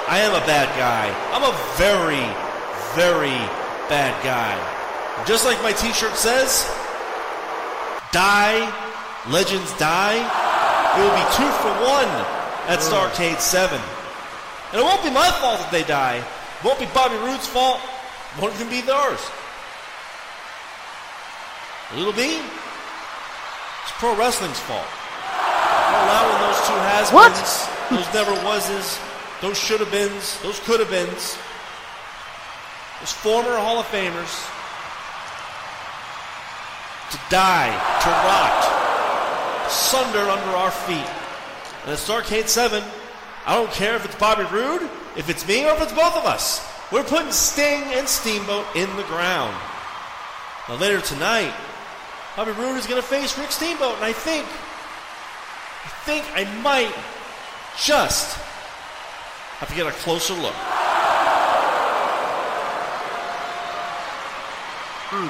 I 0.05 0.22
am 0.22 0.38
a 0.38 0.45
bad 0.45 0.69
guy. 0.77 1.10
I'm 1.34 1.41
a 1.41 1.55
very, 1.81 2.22
very 2.93 3.34
bad 3.89 4.13
guy. 4.22 4.53
Just 5.25 5.45
like 5.45 5.57
my 5.65 5.74
t-shirt 5.74 6.13
says, 6.13 6.69
die, 8.13 8.69
legends 9.34 9.74
die. 9.81 10.22
It 10.22 11.01
will 11.01 11.17
be 11.17 11.25
two 11.34 11.50
for 11.65 11.74
one 11.81 12.12
at 12.69 12.77
mm. 12.77 12.86
Starrcade 12.86 13.41
7. 13.41 13.81
And 14.72 14.81
it 14.81 14.84
won't 14.84 15.01
be 15.01 15.10
my 15.10 15.29
fault 15.41 15.60
if 15.62 15.72
they 15.72 15.84
die. 15.84 16.17
It 16.17 16.63
won't 16.63 16.79
be 16.79 16.86
Bobby 16.93 17.17
Roode's 17.17 17.48
fault. 17.48 17.81
It 17.81 18.41
won't 18.41 18.53
even 18.55 18.69
be 18.69 18.81
theirs. 18.81 19.22
It'll 21.98 22.13
be 22.13 22.41
it's 23.84 23.93
pro 23.98 24.15
wrestling's 24.15 24.60
fault. 24.60 24.86
Allowing 26.04 26.40
those 26.42 26.60
two 26.68 26.80
has 26.92 27.12
What? 27.12 27.36
those 27.90 28.14
never 28.14 28.34
wases, 28.48 29.00
those 29.42 29.58
should 29.58 29.80
have 29.80 29.92
beens, 29.92 30.42
those 30.42 30.60
could 30.62 30.80
have 30.80 30.90
beens, 30.90 31.38
those 33.00 33.12
former 33.12 33.58
Hall 33.58 33.80
of 33.80 33.86
Famers 33.88 34.52
to 37.12 37.20
die, 37.30 37.72
to 38.02 38.10
rot, 38.10 39.72
sunder 39.72 40.20
under 40.20 40.52
our 40.58 40.72
feet. 40.72 41.10
And 41.84 41.92
at 41.94 42.00
Starrcade 42.00 42.48
7, 42.48 42.84
I 43.46 43.56
don't 43.56 43.72
care 43.72 43.96
if 43.96 44.06
it's 44.06 44.16
Bobby 44.16 44.44
Roode, 44.52 44.90
if 45.16 45.30
it's 45.30 45.48
me, 45.48 45.66
or 45.66 45.74
if 45.74 45.82
it's 45.82 45.94
both 45.94 46.18
of 46.18 46.25
us. 46.25 46.68
We're 46.92 47.04
putting 47.04 47.32
Sting 47.32 47.84
and 47.94 48.08
Steamboat 48.08 48.66
in 48.75 48.94
the 48.96 49.04
ground. 49.04 49.56
Now 50.68 50.75
later 50.75 51.02
tonight, 51.02 51.54
Bobby 52.36 52.52
Roode 52.52 52.78
is 52.78 52.88
going 52.88 53.02
to 53.02 53.08
face 53.08 53.38
Rick 53.38 53.52
Steamboat, 53.52 53.96
and 53.96 54.04
I 54.04 54.14
think, 54.14 54.48
I 55.86 55.89
think 56.04 56.25
I 56.34 56.46
might 56.62 56.94
just 57.77 58.38
have 59.60 59.70
to 59.70 59.75
get 59.75 59.86
a 59.86 59.92
closer 59.92 60.34
look. 60.34 60.56
Hmm. 65.12 65.27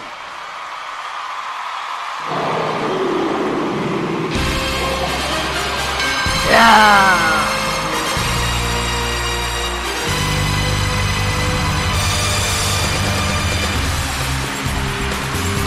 Yeah. 6.49 7.35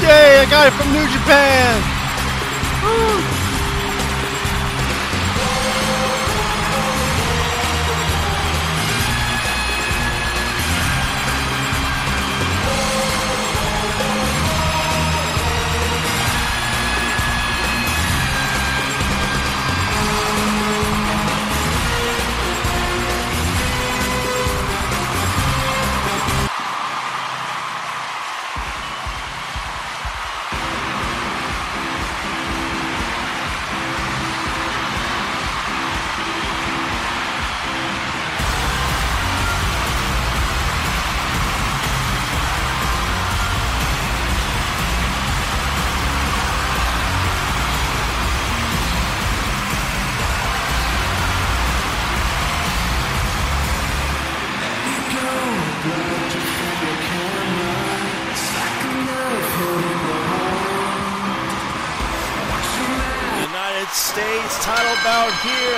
Yay, 0.03 0.45
a 0.45 0.47
guy 0.47 0.71
from 0.71 0.93
New 0.95 1.07
Japan! 1.09 1.98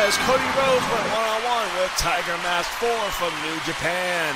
As 0.06 0.16
Cody 0.24 0.48
Rhodes 0.56 0.86
went 0.88 1.06
one-on-one 1.12 1.68
with 1.76 1.92
Tiger 1.98 2.36
Mask 2.40 2.70
4 2.80 2.88
from 3.20 3.32
New 3.44 3.58
Japan. 3.66 4.34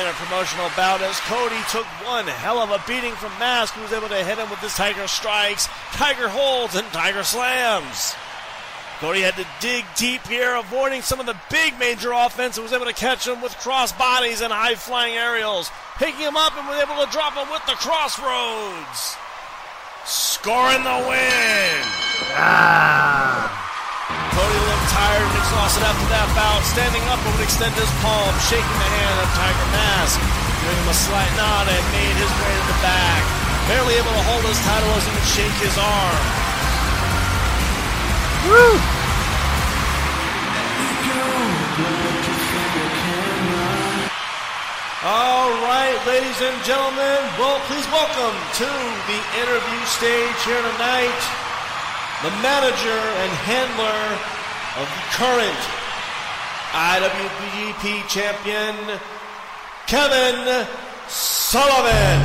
in 0.00 0.06
a 0.06 0.12
promotional 0.12 0.70
bout 0.76 1.02
as 1.02 1.18
Cody 1.26 1.58
took 1.68 1.84
one 2.06 2.26
hell 2.26 2.60
of 2.60 2.70
a 2.70 2.80
beating 2.86 3.12
from 3.14 3.36
Mask, 3.38 3.74
who 3.74 3.82
was 3.82 3.92
able 3.92 4.08
to 4.08 4.24
hit 4.24 4.38
him 4.38 4.48
with 4.48 4.60
his 4.60 4.74
Tiger 4.74 5.08
Strikes, 5.08 5.68
Tiger 5.92 6.28
Holds, 6.28 6.76
and 6.76 6.86
Tiger 6.92 7.24
Slams. 7.24 8.14
Cody 9.00 9.20
had 9.20 9.34
to 9.34 9.46
dig 9.60 9.84
deep 9.96 10.24
here, 10.28 10.54
avoiding 10.54 11.02
some 11.02 11.18
of 11.18 11.26
the 11.26 11.36
big 11.50 11.76
major 11.78 12.12
offense, 12.12 12.56
and 12.56 12.62
was 12.62 12.72
able 12.72 12.86
to 12.86 12.92
catch 12.92 13.26
him 13.26 13.42
with 13.42 13.58
cross 13.58 13.92
bodies 13.92 14.40
and 14.40 14.52
high 14.52 14.76
flying 14.76 15.14
aerials, 15.14 15.70
picking 15.96 16.20
him 16.20 16.36
up 16.36 16.56
and 16.56 16.66
was 16.68 16.80
able 16.80 17.04
to 17.04 17.10
drop 17.10 17.34
him 17.34 17.50
with 17.50 17.66
the 17.66 17.72
crossroads. 17.72 19.16
Scoring 20.04 20.84
the 20.84 21.04
win. 21.08 21.82
Ah. 22.38 23.71
Cody 24.10 24.60
looked 24.66 24.88
tired 24.90 25.22
and 25.22 25.36
exhausted 25.38 25.84
after 25.86 26.06
that 26.10 26.26
bout. 26.34 26.64
Standing 26.66 27.04
up 27.12 27.20
and 27.22 27.30
would 27.38 27.44
extend 27.44 27.70
his 27.78 27.90
palm, 28.02 28.32
shaking 28.50 28.78
the 28.82 28.90
hand 28.98 29.16
of 29.22 29.28
Tiger 29.38 29.68
Mask, 29.70 30.18
giving 30.64 30.78
him 30.80 30.88
a 30.90 30.96
slight 30.96 31.30
nod 31.38 31.70
and 31.70 31.84
made 31.94 32.16
his 32.18 32.32
way 32.42 32.50
to 32.50 32.64
the 32.66 32.78
back. 32.82 33.22
Barely 33.70 33.94
able 33.94 34.10
to 34.10 34.24
hold 34.26 34.42
his 34.42 34.58
title 34.66 34.90
as 34.98 35.04
he 35.06 35.12
would 35.14 35.28
shake 35.30 35.56
his 35.62 35.76
arm. 35.78 36.22
Woo. 38.50 38.74
All 45.02 45.50
right, 45.66 45.98
ladies 46.06 46.38
and 46.42 46.56
gentlemen, 46.62 47.18
well, 47.38 47.58
please 47.66 47.86
welcome 47.90 48.34
to 48.58 48.70
the 49.10 49.20
interview 49.42 49.82
stage 49.86 50.38
here 50.46 50.62
tonight 50.62 51.41
the 52.22 52.30
manager 52.38 53.02
and 53.18 53.32
handler 53.50 53.98
of 54.78 54.86
the 54.86 55.02
current 55.18 55.58
IWGP 56.70 58.06
champion, 58.06 58.78
Kevin 59.88 60.66
Sullivan. 61.08 62.22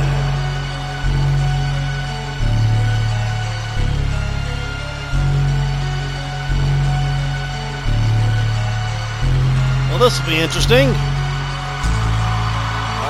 Well, 9.90 9.98
this 9.98 10.20
will 10.20 10.30
be 10.30 10.38
interesting. 10.38 10.86
All 10.86 10.94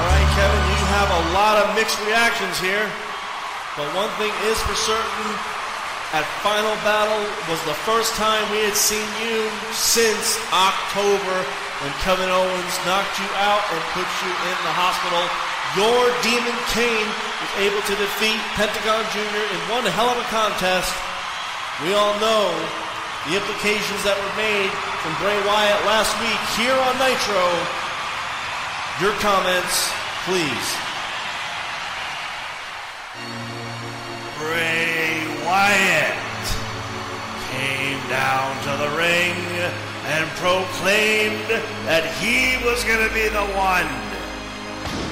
right, 0.09 0.29
Kevin, 0.33 0.63
you 0.73 0.81
have 0.97 1.11
a 1.13 1.23
lot 1.37 1.61
of 1.61 1.75
mixed 1.77 2.01
reactions 2.07 2.59
here. 2.59 2.89
But 3.77 3.95
one 3.95 4.09
thing 4.17 4.33
is 4.49 4.57
for 4.63 4.75
certain 4.75 5.58
at 6.17 6.25
Final 6.41 6.73
Battle 6.81 7.21
was 7.53 7.61
the 7.69 7.77
first 7.85 8.17
time 8.17 8.41
we 8.49 8.65
had 8.65 8.73
seen 8.73 9.05
you 9.21 9.45
since 9.77 10.41
October 10.49 11.37
when 11.85 11.93
Kevin 12.01 12.33
Owens 12.33 12.77
knocked 12.89 13.21
you 13.21 13.29
out 13.37 13.61
and 13.69 13.81
put 13.93 14.09
you 14.25 14.33
in 14.33 14.57
the 14.65 14.73
hospital. 14.73 15.21
Your 15.77 16.01
Demon 16.25 16.57
Kane 16.73 17.11
was 17.45 17.53
able 17.61 17.83
to 17.85 17.95
defeat 18.01 18.41
Pentagon 18.57 19.05
Jr. 19.13 19.45
in 19.53 19.61
one 19.69 19.85
hell 19.85 20.09
of 20.09 20.17
a 20.17 20.25
contest. 20.33 20.89
We 21.85 21.93
all 21.93 22.17
know 22.25 22.57
the 23.29 23.37
implications 23.37 24.01
that 24.09 24.17
were 24.17 24.37
made 24.41 24.73
from 25.05 25.13
Bray 25.21 25.37
Wyatt 25.45 25.81
last 25.85 26.17
week 26.25 26.41
here 26.57 26.73
on 26.73 26.97
Nitro. 26.97 27.45
Your 29.05 29.13
comments, 29.21 29.93
please. 30.25 30.69
Bray 34.41 34.88
Wyatt 35.59 36.47
came 37.51 37.99
down 38.07 38.55
to 38.63 38.73
the 38.79 38.91
ring 38.95 39.35
and 40.07 40.25
proclaimed 40.39 41.51
that 41.83 42.07
he 42.23 42.55
was 42.63 42.87
going 42.87 43.03
to 43.03 43.11
be 43.11 43.27
the 43.27 43.43
one. 43.59 43.91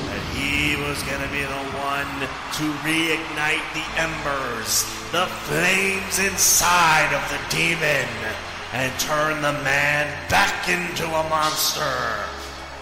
That 0.07 0.23
he 0.39 0.79
was 0.87 1.03
going 1.03 1.19
to 1.19 1.33
be 1.35 1.43
the 1.43 1.67
one 1.83 2.07
to 2.31 2.65
reignite 2.87 3.67
the 3.75 3.87
embers, 3.99 4.87
the 5.11 5.27
flames 5.51 6.23
inside 6.23 7.11
of 7.11 7.27
the 7.35 7.43
demon, 7.51 8.07
and 8.71 8.95
turn 9.03 9.43
the 9.43 9.59
man 9.67 10.07
back 10.31 10.71
into 10.71 11.07
a 11.11 11.27
monster 11.27 12.23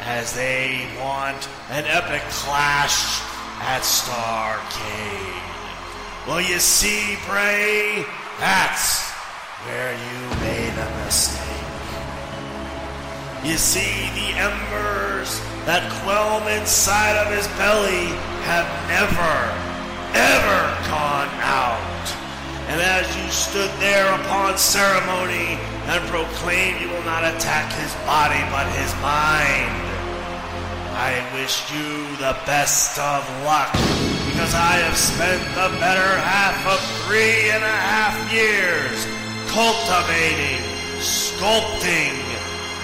as 0.05 0.37
they 0.37 0.85
want 1.01 1.49
an 1.71 1.89
epic 1.89 2.21
clash 2.29 3.25
at 3.65 3.81
Starrcade. 3.81 5.44
Well, 6.27 6.41
you 6.41 6.59
see, 6.59 7.19
Bray, 7.29 8.03
that's 8.41 9.13
where 9.69 9.93
you 9.93 10.41
made 10.41 10.73
a 10.73 10.89
mistake. 11.05 11.45
You 13.45 13.61
see, 13.61 14.09
the 14.17 14.33
embers 14.41 15.37
that 15.69 15.85
qualm 16.01 16.49
inside 16.49 17.21
of 17.21 17.29
his 17.29 17.45
belly 17.61 18.09
have 18.49 18.65
never, 18.89 19.37
ever 20.17 20.61
gone 20.89 21.29
out. 21.45 22.09
And 22.73 22.81
as 22.81 23.05
you 23.21 23.29
stood 23.29 23.71
there 23.77 24.09
upon 24.25 24.57
ceremony 24.57 25.61
and 25.93 26.01
proclaimed 26.09 26.81
you 26.81 26.89
will 26.89 27.05
not 27.05 27.21
attack 27.37 27.69
his 27.77 27.93
body 28.09 28.41
but 28.49 28.65
his 28.81 28.97
mind, 29.05 29.77
I 30.95 31.19
wish 31.35 31.59
you 31.75 32.17
the 32.23 32.37
best 32.47 32.99
of 32.99 33.27
luck 33.43 33.73
because 34.31 34.55
I 34.55 34.79
have 34.87 34.97
spent 34.97 35.43
the 35.59 35.75
better 35.83 36.11
half 36.23 36.55
of 36.71 36.79
three 37.03 37.51
and 37.51 37.65
a 37.65 37.77
half 37.91 38.15
years 38.31 39.03
cultivating, 39.51 40.63
sculpting, 41.03 42.15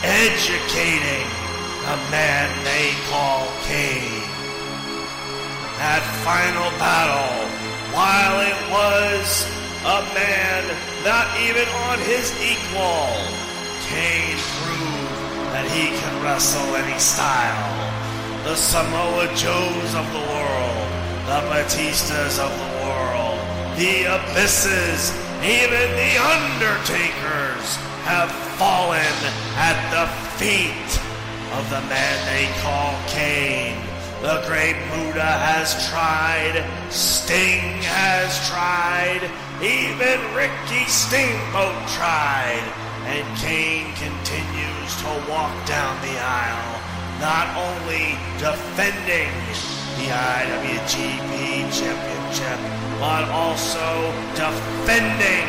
educating 0.03 1.23
a 1.87 1.97
man 2.11 2.51
they 2.67 2.91
call 3.07 3.47
Kane. 3.63 4.27
That 5.79 6.03
final 6.27 6.67
battle, 6.83 7.47
while 7.95 8.43
it 8.43 8.59
was 8.75 9.47
a 9.87 10.03
man 10.19 10.67
not 11.07 11.31
even 11.47 11.67
on 11.87 12.03
his 12.03 12.35
equal, 12.43 13.07
Kane 13.87 14.35
proved 14.59 15.55
that 15.55 15.67
he 15.71 15.95
can 15.95 16.23
wrestle 16.23 16.75
any 16.75 16.99
style. 16.99 17.90
The 18.43 18.57
Samoa 18.57 19.27
Joes 19.37 19.95
of 19.95 20.07
the 20.13 20.25
world, 20.33 20.89
the 21.29 21.45
Batistas 21.53 22.41
of 22.41 22.51
the 22.51 22.73
world, 22.89 23.39
the 23.77 24.05
Abysses, 24.09 25.13
even 25.45 25.87
the 25.93 26.17
Undertakers 26.17 27.77
have 28.09 28.33
fallen 28.57 29.15
at 29.61 29.77
the 29.93 30.09
feet 30.41 30.91
of 31.53 31.69
the 31.69 31.83
man 31.93 32.17
they 32.33 32.49
call 32.63 32.97
Kane. 33.09 33.77
The 34.23 34.43
Great 34.49 34.77
Muta 34.89 35.21
has 35.21 35.77
tried, 35.91 36.65
Sting 36.89 37.77
has 37.85 38.49
tried, 38.49 39.21
even 39.61 40.19
Ricky 40.35 40.89
Steamboat 40.89 41.77
tried, 41.93 42.65
and 43.05 43.39
Kane 43.39 43.93
continues 44.01 44.97
to 45.05 45.31
walk 45.31 45.53
down 45.69 46.01
the 46.01 46.17
aisle, 46.19 46.80
not 47.21 47.53
only 47.55 48.17
defending 48.41 49.29
the 50.01 50.09
IWGP 50.09 51.69
Championship, 51.69 52.59
but 52.99 53.29
also 53.29 54.11
defending 54.35 55.49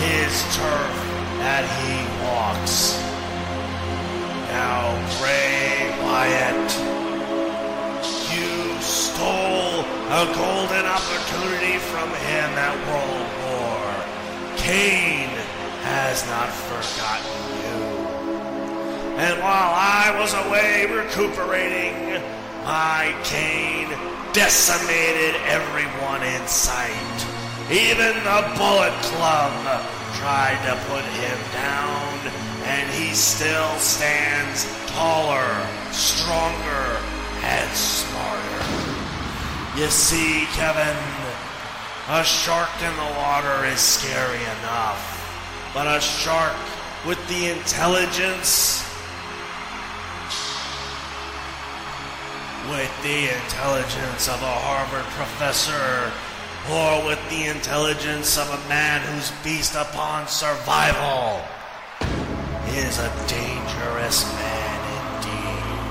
his 0.00 0.32
turf 0.56 0.96
that 1.44 1.64
he 1.76 1.94
walks. 2.24 2.96
Now, 4.48 4.96
Bray 5.20 5.92
Wyatt, 6.00 6.72
you 8.32 8.80
stole 8.80 9.84
a 10.08 10.24
golden 10.32 10.86
opportunity 10.86 11.76
from 11.92 12.08
him 12.08 12.48
at 12.56 12.76
World 12.88 13.28
War. 13.44 13.84
Kane 14.56 15.36
has 15.84 16.26
not 16.28 16.48
forgotten. 16.48 17.43
And 19.16 19.38
while 19.38 19.70
I 19.72 20.10
was 20.18 20.34
away 20.34 20.86
recuperating, 20.90 22.20
my 22.64 23.14
cane 23.22 23.88
decimated 24.32 25.36
everyone 25.46 26.20
in 26.24 26.44
sight. 26.48 27.18
Even 27.70 28.10
the 28.26 28.42
Bullet 28.58 28.92
Club 29.14 29.54
tried 30.18 30.58
to 30.66 30.74
put 30.90 31.04
him 31.14 31.38
down, 31.52 32.18
and 32.66 32.90
he 32.90 33.14
still 33.14 33.70
stands 33.78 34.66
taller, 34.90 35.64
stronger, 35.92 36.98
and 37.44 37.70
smarter. 37.70 38.66
You 39.78 39.86
see, 39.90 40.46
Kevin, 40.58 40.98
a 42.10 42.24
shark 42.24 42.74
in 42.82 42.96
the 42.96 43.14
water 43.20 43.64
is 43.66 43.78
scary 43.78 44.42
enough, 44.58 45.70
but 45.72 45.86
a 45.86 46.00
shark 46.00 46.56
with 47.06 47.24
the 47.28 47.50
intelligence 47.50 48.82
with 52.70 53.02
the 53.02 53.28
intelligence 53.28 54.28
of 54.28 54.40
a 54.40 54.54
Harvard 54.64 55.04
professor 55.12 56.12
or 56.72 57.04
with 57.06 57.20
the 57.28 57.44
intelligence 57.46 58.38
of 58.38 58.48
a 58.48 58.68
man 58.68 59.02
who's 59.02 59.30
beast 59.44 59.74
upon 59.74 60.26
survival. 60.28 61.44
is 62.68 62.98
a 62.98 63.10
dangerous 63.28 64.24
man 64.40 64.80
indeed. 64.96 65.84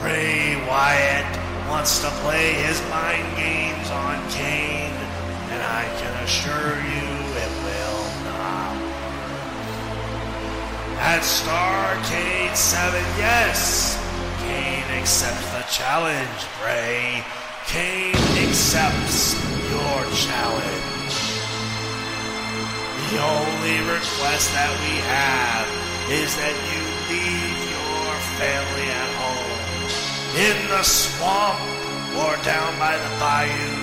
Bray 0.00 0.56
Wyatt 0.68 1.26
wants 1.68 1.98
to 2.00 2.10
play 2.22 2.52
his 2.54 2.80
mind 2.88 3.36
games 3.36 3.90
on 3.90 4.16
Kane, 4.30 4.94
and 5.50 5.62
I 5.62 5.84
can 5.98 6.14
assure 6.22 6.78
you 6.78 7.08
it 7.42 7.52
will 7.66 8.06
not. 8.30 8.76
At 11.02 11.22
Starrcade 11.22 12.54
7, 12.54 13.02
yes, 13.18 14.03
Kane 15.04 15.10
accepts 15.12 15.52
the 15.52 15.64
challenge, 15.68 16.40
Bray. 16.62 17.22
Kane 17.66 18.16
accepts 18.40 19.36
your 19.68 20.00
challenge. 20.16 21.16
The 23.12 23.20
only 23.20 23.84
request 23.84 24.48
that 24.56 24.72
we 24.80 24.96
have 25.04 25.68
is 26.08 26.32
that 26.40 26.56
you 26.72 26.80
leave 27.12 27.60
your 27.68 28.12
family 28.40 28.88
at 28.88 29.10
home, 29.20 29.52
in 30.40 30.56
the 30.72 30.82
swamp, 30.82 31.60
or 32.16 32.40
down 32.40 32.72
by 32.80 32.96
the 32.96 33.12
bayou, 33.20 33.76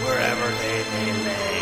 wherever 0.00 0.48
they 0.64 0.80
may 0.96 1.12
lay. 1.28 1.60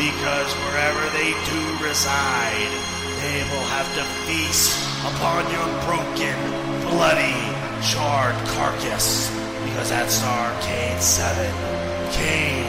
Because 0.00 0.48
wherever 0.64 1.04
they 1.12 1.36
do 1.44 1.60
reside, 1.84 2.72
they 3.20 3.44
will 3.52 3.68
have 3.68 3.92
to 4.00 4.04
feast 4.24 4.80
upon 5.04 5.44
your 5.52 5.68
broken, 5.84 6.36
bloody, 6.88 7.57
charred 7.82 8.36
carcass. 8.54 9.30
Because 9.64 9.92
at 9.92 10.08
Starrcade 10.08 11.00
7, 11.00 11.46
Kane 12.12 12.66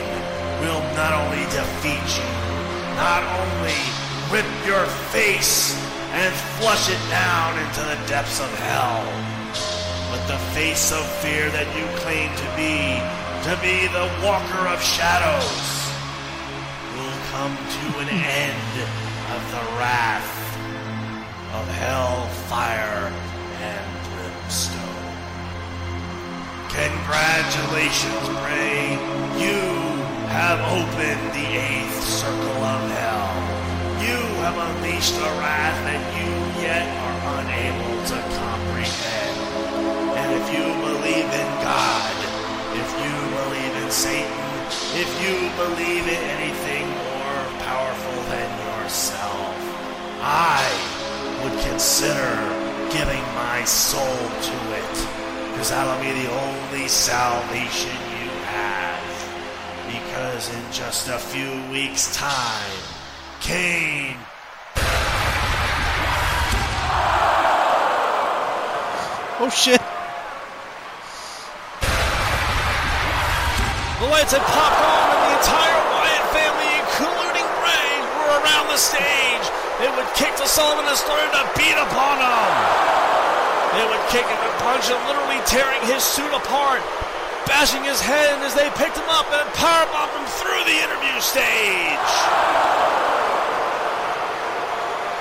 will 0.62 0.82
not 0.94 1.14
only 1.14 1.44
defeat 1.50 2.08
you, 2.20 2.32
not 2.96 3.24
only 3.40 3.80
rip 4.30 4.46
your 4.66 4.86
face 5.10 5.74
and 6.12 6.34
flush 6.60 6.90
it 6.90 7.02
down 7.10 7.58
into 7.58 7.82
the 7.82 7.98
depths 8.08 8.40
of 8.40 8.50
hell, 8.60 9.02
but 10.12 10.22
the 10.28 10.38
face 10.54 10.92
of 10.92 11.06
fear 11.22 11.50
that 11.52 11.70
you 11.78 11.86
claim 12.02 12.30
to 12.34 12.48
be, 12.58 12.98
to 13.46 13.54
be 13.62 13.88
the 13.94 14.08
walker 14.26 14.68
of 14.68 14.82
shadows, 14.82 15.80
will 16.98 17.20
come 17.32 17.56
to 17.56 17.86
an 18.04 18.10
end 18.10 18.74
of 19.34 19.42
the 19.54 19.64
wrath 19.78 20.36
of 21.54 21.66
hell, 21.78 22.28
Congratulations, 26.80 28.24
Bray. 28.40 28.96
You 29.36 29.60
have 30.32 30.64
opened 30.72 31.26
the 31.36 31.48
eighth 31.60 32.00
circle 32.08 32.64
of 32.64 32.82
hell. 32.96 33.36
You 34.00 34.16
have 34.48 34.56
unleashed 34.56 35.16
a 35.16 35.32
wrath 35.44 35.76
that 35.84 36.00
you 36.16 36.32
yet 36.64 36.88
are 37.04 37.20
unable 37.44 38.00
to 38.12 38.18
comprehend. 38.32 39.36
And 40.16 40.30
if 40.40 40.46
you 40.56 40.64
believe 40.88 41.28
in 41.28 41.50
God, 41.60 42.16
if 42.72 42.90
you 43.04 43.16
believe 43.44 43.76
in 43.84 43.92
Satan, 43.92 44.40
if 44.96 45.10
you 45.20 45.36
believe 45.60 46.08
in 46.08 46.22
anything 46.40 46.88
more 46.88 47.44
powerful 47.68 48.24
than 48.32 48.50
yourself, 48.72 49.52
I 50.24 50.64
would 51.44 51.60
consider 51.60 52.40
giving 52.88 53.26
my 53.36 53.66
soul 53.66 54.16
to 54.48 54.56
it. 54.80 55.29
Because 55.52 55.70
that'll 55.70 56.02
be 56.02 56.12
the 56.24 56.32
only 56.32 56.88
salvation 56.88 57.98
you 58.22 58.30
have. 58.48 59.06
Because 59.88 60.54
in 60.54 60.72
just 60.72 61.10
a 61.10 61.18
few 61.18 61.52
weeks' 61.72 62.16
time, 62.16 62.84
Kane 63.42 64.18
Oh 69.42 69.48
shit. 69.48 69.80
The 74.04 74.08
lights 74.12 74.36
had 74.36 74.44
popped 74.44 74.84
on, 74.84 75.06
and 75.16 75.22
the 75.24 75.32
entire 75.40 75.80
Wyatt 75.96 76.26
family, 76.36 76.72
including 76.76 77.48
Bray, 77.64 77.92
were 78.20 78.36
around 78.44 78.68
the 78.68 78.76
stage. 78.76 79.46
They 79.80 79.88
would 79.96 80.12
kick 80.20 80.36
to 80.44 80.46
Sullivan 80.46 80.84
and 80.92 80.98
started 80.98 81.32
to 81.32 81.48
beat 81.56 81.80
upon 81.80 82.20
him. 82.20 82.99
They 83.70 83.86
would 83.86 84.02
kick 84.10 84.26
him 84.26 84.42
and 84.42 84.56
punch 84.66 84.90
him, 84.90 84.98
literally 85.06 85.38
tearing 85.46 85.78
his 85.86 86.02
suit 86.02 86.34
apart, 86.34 86.82
bashing 87.46 87.86
his 87.86 88.02
head 88.02 88.42
as 88.42 88.58
they 88.58 88.66
picked 88.74 88.98
him 88.98 89.06
up 89.14 89.30
and 89.30 89.46
powerbombed 89.54 90.14
him 90.18 90.26
through 90.42 90.64
the 90.66 90.78
interview 90.82 91.18
stage. 91.22 92.10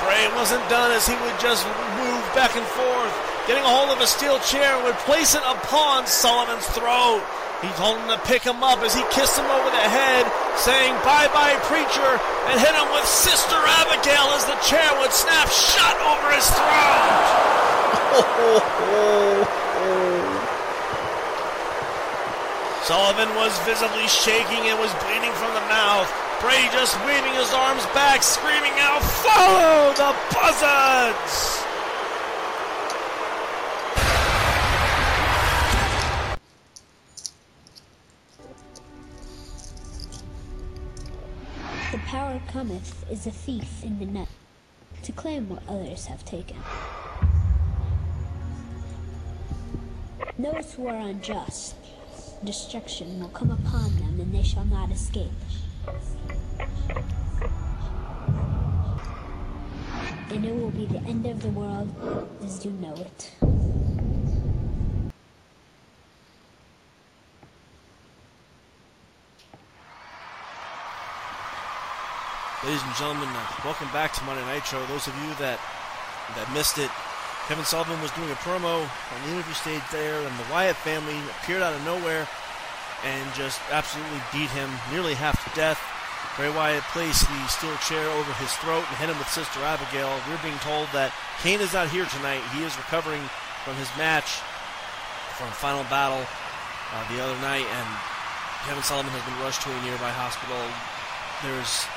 Bray 0.00 0.24
wasn't 0.32 0.64
done 0.72 0.88
as 0.96 1.04
he 1.04 1.12
would 1.20 1.36
just 1.36 1.68
move 2.00 2.24
back 2.32 2.56
and 2.56 2.64
forth, 2.72 3.12
getting 3.44 3.64
a 3.64 3.68
hold 3.68 3.92
of 3.92 4.00
a 4.00 4.08
steel 4.08 4.40
chair 4.40 4.80
and 4.80 4.84
would 4.88 4.96
place 5.04 5.36
it 5.36 5.44
upon 5.44 6.06
Sullivan's 6.08 6.64
throat. 6.72 7.20
He 7.60 7.68
told 7.76 8.00
him 8.00 8.08
to 8.08 8.20
pick 8.24 8.40
him 8.46 8.62
up 8.64 8.80
as 8.80 8.94
he 8.94 9.04
kissed 9.12 9.36
him 9.36 9.44
over 9.44 9.68
the 9.68 9.84
head, 9.92 10.24
saying, 10.56 10.94
Bye 11.04 11.28
bye, 11.36 11.58
preacher, 11.68 12.12
and 12.48 12.56
hit 12.56 12.72
him 12.72 12.88
with 12.96 13.04
Sister 13.04 13.60
Abigail 13.84 14.32
as 14.32 14.48
the 14.48 14.56
chair 14.64 14.88
would 15.04 15.12
snap 15.12 15.50
shut 15.52 15.96
over 16.00 16.32
his 16.32 16.48
throat. 16.48 17.57
Sullivan 22.88 23.28
was 23.36 23.52
visibly 23.66 24.08
shaking 24.08 24.70
and 24.70 24.78
was 24.80 24.94
bleeding 25.04 25.32
from 25.32 25.52
the 25.52 25.60
mouth. 25.68 26.10
Bray 26.40 26.68
just 26.72 26.96
waving 27.04 27.34
his 27.34 27.52
arms 27.52 27.84
back, 27.92 28.22
screaming 28.22 28.72
out, 28.78 29.02
Follow 29.02 29.92
the 29.92 30.14
buzzards! 30.32 31.64
The 41.92 41.98
power 42.06 42.40
cometh 42.48 43.04
is 43.10 43.26
a 43.26 43.30
thief 43.30 43.84
in 43.84 43.98
the 43.98 44.06
night 44.06 44.28
to 45.02 45.12
claim 45.12 45.50
what 45.50 45.62
others 45.68 46.06
have 46.06 46.24
taken. 46.24 46.56
Those 50.40 50.72
who 50.74 50.86
are 50.86 50.94
unjust, 50.94 51.74
destruction 52.44 53.18
will 53.18 53.28
come 53.30 53.50
upon 53.50 53.92
them 53.96 54.20
and 54.20 54.32
they 54.32 54.44
shall 54.44 54.64
not 54.66 54.88
escape. 54.92 55.32
And 60.30 60.44
it 60.44 60.54
will 60.54 60.70
be 60.70 60.86
the 60.86 61.00
end 61.00 61.26
of 61.26 61.42
the 61.42 61.48
world 61.48 61.92
as 62.44 62.64
you 62.64 62.70
know 62.70 62.94
it. 62.94 63.32
Ladies 72.62 72.82
and 72.84 72.94
gentlemen, 72.94 73.28
uh, 73.28 73.46
welcome 73.64 73.88
back 73.92 74.12
to 74.12 74.22
Monday 74.22 74.44
Nitro. 74.54 74.86
Those 74.86 75.08
of 75.08 75.16
you 75.16 75.34
that 75.40 75.58
that 76.36 76.52
missed 76.52 76.78
it, 76.78 76.90
Kevin 77.48 77.64
Sullivan 77.64 77.96
was 78.04 78.12
doing 78.12 78.28
a 78.28 78.36
promo 78.44 78.84
on 78.84 79.18
the 79.24 79.32
interview 79.32 79.56
stage 79.56 79.80
there, 79.90 80.20
and 80.20 80.38
the 80.38 80.44
Wyatt 80.52 80.76
family 80.76 81.16
appeared 81.40 81.64
out 81.64 81.72
of 81.72 81.82
nowhere 81.82 82.28
and 83.08 83.24
just 83.32 83.56
absolutely 83.72 84.20
beat 84.36 84.52
him 84.52 84.68
nearly 84.92 85.14
half 85.16 85.32
to 85.40 85.50
death. 85.56 85.80
Bray 86.36 86.52
Wyatt 86.52 86.84
placed 86.92 87.24
the 87.24 87.40
steel 87.48 87.74
chair 87.88 88.04
over 88.20 88.28
his 88.36 88.52
throat 88.60 88.84
and 88.84 89.00
hit 89.00 89.08
him 89.08 89.16
with 89.16 89.32
Sister 89.32 89.64
Abigail. 89.64 90.12
We're 90.28 90.44
being 90.44 90.60
told 90.60 90.92
that 90.92 91.08
Kane 91.40 91.64
is 91.64 91.72
not 91.72 91.88
here 91.88 92.04
tonight. 92.12 92.44
He 92.52 92.68
is 92.68 92.76
recovering 92.76 93.24
from 93.64 93.80
his 93.80 93.88
match 93.96 94.44
from 95.40 95.48
Final 95.56 95.88
Battle 95.88 96.20
uh, 96.20 97.02
the 97.08 97.16
other 97.16 97.38
night, 97.40 97.64
and 97.64 97.88
Kevin 98.68 98.84
Sullivan 98.84 99.16
has 99.16 99.24
been 99.24 99.40
rushed 99.40 99.64
to 99.64 99.72
a 99.72 99.80
nearby 99.88 100.12
hospital. 100.12 100.60
There's 101.40 101.88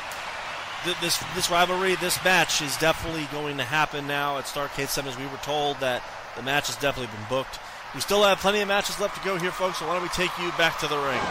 th- 0.83 0.99
this 0.99 1.23
this 1.35 1.49
rivalry, 1.49 1.95
this 1.95 2.23
match 2.23 2.61
is 2.61 2.75
definitely 2.77 3.27
going 3.31 3.57
to 3.57 3.63
happen 3.63 4.07
now 4.07 4.37
at 4.37 4.45
Starrcade 4.45 4.87
7 4.87 5.09
as 5.11 5.17
we 5.17 5.25
were 5.25 5.37
told 5.43 5.79
that 5.79 6.03
the 6.35 6.41
match 6.41 6.67
has 6.67 6.75
definitely 6.77 7.15
been 7.15 7.25
booked. 7.29 7.59
We 7.93 8.01
still 8.01 8.23
have 8.23 8.39
plenty 8.39 8.61
of 8.61 8.67
matches 8.67 8.99
left 8.99 9.17
to 9.17 9.23
go 9.23 9.37
here, 9.37 9.51
folks, 9.51 9.79
so 9.79 9.87
why 9.87 9.93
don't 9.93 10.03
we 10.03 10.09
take 10.09 10.31
you 10.39 10.49
back 10.57 10.79
to 10.79 10.87
the 10.87 10.97
ring? 10.97 11.21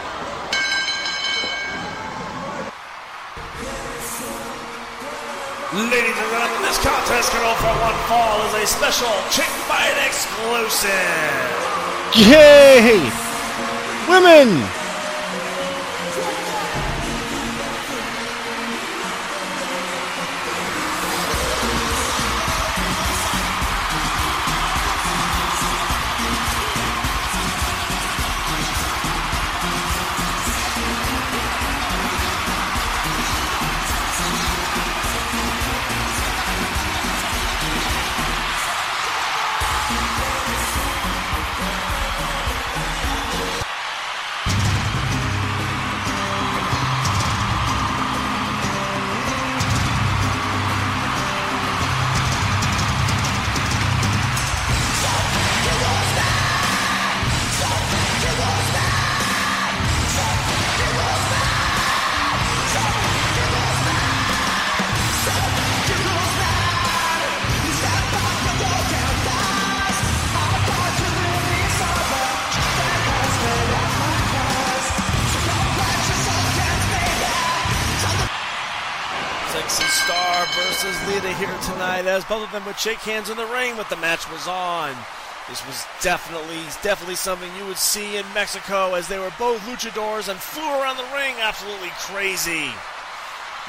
Ladies 5.71 6.17
and 6.19 6.29
gentlemen, 6.29 6.61
this 6.67 6.77
contest 6.83 7.31
can 7.31 7.41
for 7.55 7.73
one 7.79 7.95
fall 8.11 8.43
is 8.51 8.53
a 8.61 8.67
special 8.67 9.07
Chick 9.31 9.47
Fight 9.71 9.95
exclusive. 10.05 10.91
Yay! 12.29 12.99
Women! 14.09 14.67
Them 82.51 82.65
would 82.65 82.79
shake 82.79 82.99
hands 82.99 83.29
in 83.29 83.37
the 83.37 83.45
ring, 83.45 83.75
but 83.77 83.89
the 83.89 83.95
match 83.95 84.29
was 84.29 84.45
on. 84.45 84.93
This 85.47 85.65
was 85.65 85.85
definitely, 86.01 86.59
definitely 86.83 87.15
something 87.15 87.49
you 87.57 87.65
would 87.65 87.77
see 87.77 88.17
in 88.17 88.25
Mexico 88.33 88.93
as 88.93 89.07
they 89.07 89.19
were 89.19 89.31
both 89.39 89.61
luchadors 89.61 90.27
and 90.27 90.39
flew 90.39 90.63
around 90.63 90.97
the 90.97 91.07
ring 91.15 91.35
absolutely 91.39 91.91
crazy. 91.99 92.71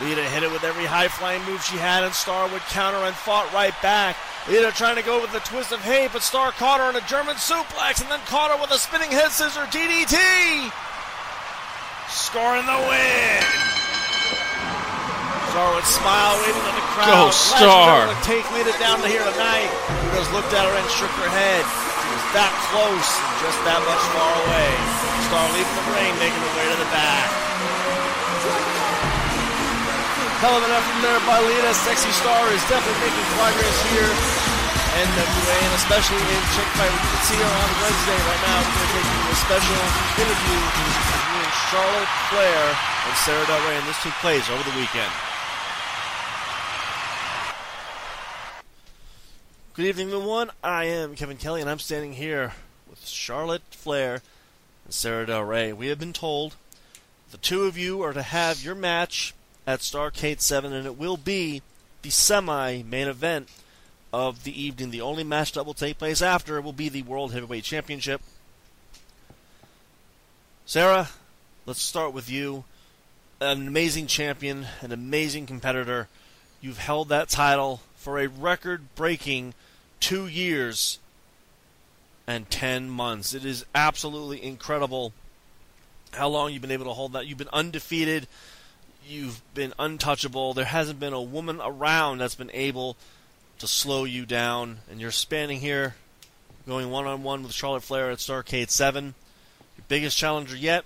Lita 0.01 0.23
hit 0.23 0.43
it 0.43 0.51
with 0.51 0.65
every 0.65 0.85
high 0.85 1.09
flying 1.09 1.45
move 1.45 1.63
she 1.63 1.77
had, 1.77 2.03
and 2.03 2.13
Star 2.13 2.49
would 2.49 2.63
counter 2.63 2.99
and 2.99 3.15
fought 3.15 3.53
right 3.53 3.75
back. 3.83 4.17
Lita 4.49 4.73
trying 4.73 4.97
to 4.97 5.03
go 5.03 5.21
with 5.21 5.33
the 5.33 5.41
twist 5.41 5.71
of 5.71 5.81
fate, 5.81 6.11
but 6.13 6.23
Star 6.23 6.51
caught 6.53 6.81
her 6.81 6.91
in 6.91 6.97
a 6.97 7.07
German 7.07 7.37
suplex 7.37 8.01
and 8.01 8.11
then 8.11 8.21
caught 8.27 8.51
her 8.51 8.61
with 8.61 8.71
a 8.73 8.79
spinning 8.79 9.11
head 9.11 9.31
scissor 9.31 9.67
DDT. 9.71 10.73
Scoring 12.09 12.67
the 12.67 12.79
win. 12.89 13.32
Star 15.53 15.69
would 15.77 15.85
smile, 15.85 16.33
waving 16.41 16.65
at 16.65 16.77
the 16.81 16.87
crowd. 16.97 17.13
Go, 17.13 17.21
Glad 17.29 17.37
she 17.37 17.53
was 17.53 17.61
Star. 17.61 18.09
to 18.09 18.17
take 18.25 18.45
Lita 18.57 18.73
down 18.81 19.05
to 19.05 19.09
here 19.09 19.21
tonight. 19.37 19.69
Just 20.17 20.33
looked 20.33 20.49
at 20.57 20.65
her 20.65 20.73
and 20.73 20.89
shook 20.89 21.13
her 21.21 21.29
head. 21.29 21.61
She 21.61 22.09
was 22.09 22.25
that 22.33 22.49
close 22.73 23.09
and 23.21 23.33
just 23.45 23.59
that 23.69 23.77
much 23.85 24.01
far 24.17 24.33
away. 24.49 24.71
Star 25.29 25.45
leaving 25.53 25.77
the 25.77 25.87
ring, 25.93 26.13
making 26.25 26.41
her 26.41 26.53
way 26.57 26.67
to 26.73 26.79
the 26.81 26.89
back. 26.89 27.29
Hell 30.41 30.57
of 30.57 30.65
an 30.65 30.73
effort 30.73 30.99
there 31.05 31.21
by 31.29 31.37
Lita. 31.45 31.71
Sexy 31.85 32.11
Star 32.17 32.49
is 32.57 32.65
definitely 32.73 33.13
making 33.13 33.29
progress 33.37 33.77
here. 33.93 34.09
NWA, 35.05 35.57
and 35.69 35.75
especially 35.77 36.21
in 36.33 36.41
Chick 36.57 36.69
Fight. 36.81 36.89
We 36.93 37.01
can 37.13 37.23
see 37.29 37.37
her 37.45 37.53
on 37.61 37.69
Wednesday 37.85 38.19
right 38.25 38.43
now. 38.49 38.57
We're 38.61 38.73
going 38.73 38.89
to 38.89 38.93
take 38.97 39.09
you 39.09 39.21
a 39.29 39.37
special 39.37 39.81
interview 40.17 40.59
between 40.65 41.49
Charlotte 41.69 42.13
Flair 42.33 42.63
and 42.73 43.13
Sarah 43.21 43.45
Del 43.45 43.61
Rey, 43.69 43.77
and 43.77 43.85
this 43.85 44.01
took 44.01 44.17
place 44.25 44.49
over 44.49 44.65
the 44.65 44.77
weekend. 44.81 45.13
Good 49.75 49.87
evening, 49.87 50.13
everyone. 50.13 50.51
I 50.63 50.85
am 50.85 51.15
Kevin 51.15 51.39
Kelly, 51.39 51.63
and 51.63 51.71
I'm 51.71 51.79
standing 51.79 52.13
here 52.13 52.53
with 52.91 53.09
Charlotte 53.09 53.63
Flair 53.71 54.21
and 54.85 54.93
Sarah 54.93 55.25
Del 55.25 55.45
Rey. 55.45 55.73
We 55.73 55.87
have 55.87 55.99
been 55.99 56.13
told 56.13 56.57
the 57.31 57.39
two 57.39 57.63
of 57.63 57.79
you 57.79 58.03
are 58.03 58.13
to 58.13 58.21
have 58.21 58.63
your 58.63 58.75
match 58.75 59.33
at 59.67 59.81
Starrcade 59.81 60.43
7, 60.43 60.75
and 60.75 60.85
it 60.85 60.99
will 60.99 61.17
be 61.17 61.63
the 62.03 62.11
semi 62.11 62.83
main 62.83 63.09
event 63.09 63.49
of 64.13 64.45
the 64.45 64.63
evening. 64.63 64.91
The 64.91 65.01
only 65.01 65.25
match 65.25 65.53
that 65.53 65.65
will 65.65 65.73
take 65.73 65.97
place 65.97 66.21
after 66.21 66.61
will 66.61 66.75
be 66.75 66.91
the 66.91 67.05
World 67.05 67.33
Heavyweight 67.33 67.65
Championship. 67.65 68.21
Sarah, 70.67 71.09
let's 71.65 71.81
start 71.81 72.13
with 72.13 72.29
you. 72.29 72.65
An 73.41 73.69
amazing 73.69 74.07
champion, 74.07 74.67
an 74.83 74.93
amazing 74.93 75.47
competitor. 75.47 76.09
You've 76.61 76.77
held 76.77 77.09
that 77.09 77.31
title 77.31 77.81
for 77.97 78.19
a 78.19 78.27
record 78.27 78.95
breaking 78.95 79.55
two 80.03 80.27
years 80.27 80.99
and 82.27 82.51
10 82.51 82.91
months. 82.91 83.33
It 83.33 83.45
is 83.45 83.65
absolutely 83.75 84.43
incredible 84.43 85.13
how 86.13 86.29
long 86.29 86.53
you've 86.53 86.61
been 86.61 86.73
able 86.73 86.87
to 86.87 86.93
hold 86.93 87.15
that. 87.15 87.27
You've 87.27 87.39
been 87.39 87.49
undefeated, 87.53 88.27
you've 89.07 89.41
been 89.55 89.73
untouchable. 89.79 90.55
There 90.55 90.65
hasn't 90.65 91.01
been 91.01 91.13
a 91.13 91.23
woman 91.23 91.61
around 91.63 92.19
that's 92.19 92.35
been 92.35 92.51
able 92.53 92.97
to 93.61 93.67
slow 93.67 94.05
you 94.05 94.27
down. 94.27 94.79
And 94.91 95.01
you're 95.01 95.13
standing 95.13 95.61
here 95.61 95.95
going 96.67 96.91
one 96.91 97.07
on 97.07 97.23
one 97.23 97.45
with 97.45 97.53
Charlotte 97.53 97.85
Flair 97.85 98.11
at 98.11 98.19
Starrcade 98.19 98.71
7. 98.71 99.15
Your 99.77 99.85
biggest 99.89 100.19
challenger 100.19 100.57
yet. 100.57 100.85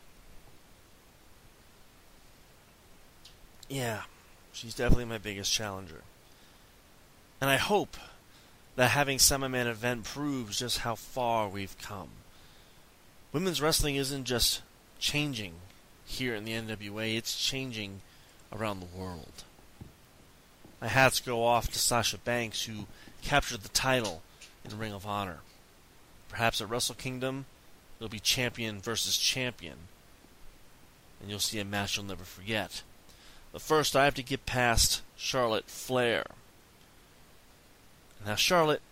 Yeah, 3.69 4.03
she's 4.53 4.75
definitely 4.75 5.07
my 5.07 5.19
biggest 5.19 5.53
challenger. 5.53 6.03
And 7.41 7.51
I 7.51 7.57
hope 7.57 7.97
that 8.77 8.91
having 8.91 9.19
Semi 9.19 9.49
Man 9.49 9.67
event 9.67 10.05
proves 10.05 10.61
just 10.61 10.79
how 10.79 10.95
far 10.95 11.49
we've 11.49 11.77
come. 11.79 12.11
Women's 13.33 13.61
wrestling 13.61 13.97
isn't 13.97 14.25
just 14.25 14.63
changing 14.99 15.55
here 16.05 16.35
in 16.35 16.45
the 16.45 16.53
NWA, 16.53 17.17
it's 17.17 17.37
changing 17.37 18.01
around 18.53 18.81
the 18.81 18.99
world. 18.99 19.45
My 20.81 20.89
hats 20.89 21.21
go 21.21 21.45
off 21.45 21.71
to 21.73 21.79
Sasha 21.79 22.19
Banks, 22.19 22.65
who 22.65 22.87
captured 23.23 23.63
the 23.63 23.69
title 23.71 24.23
in 24.65 24.79
Ring 24.79 24.93
of 24.93 25.07
Honor. 25.07 25.39
Perhaps 26.29 26.61
at 26.61 26.69
Wrestle 26.69 26.95
Kingdom, 26.95 27.47
it'll 27.99 28.09
be 28.09 28.21
champion 28.21 28.81
versus 28.81 29.17
champion, 29.17 29.77
and 31.21 31.31
you'll 31.31 31.39
see 31.39 31.59
a 31.59 31.65
match 31.65 31.97
you'll 31.97 32.07
never 32.07 32.25
forget. 32.25 32.83
But 33.53 33.63
first, 33.63 33.97
I 33.97 34.05
have 34.05 34.15
to 34.15 34.23
get 34.23 34.45
past 34.45 35.03
Charlotte 35.17 35.67
Flair. 35.67 36.25
Now, 38.25 38.35
Charlotte, 38.35 38.83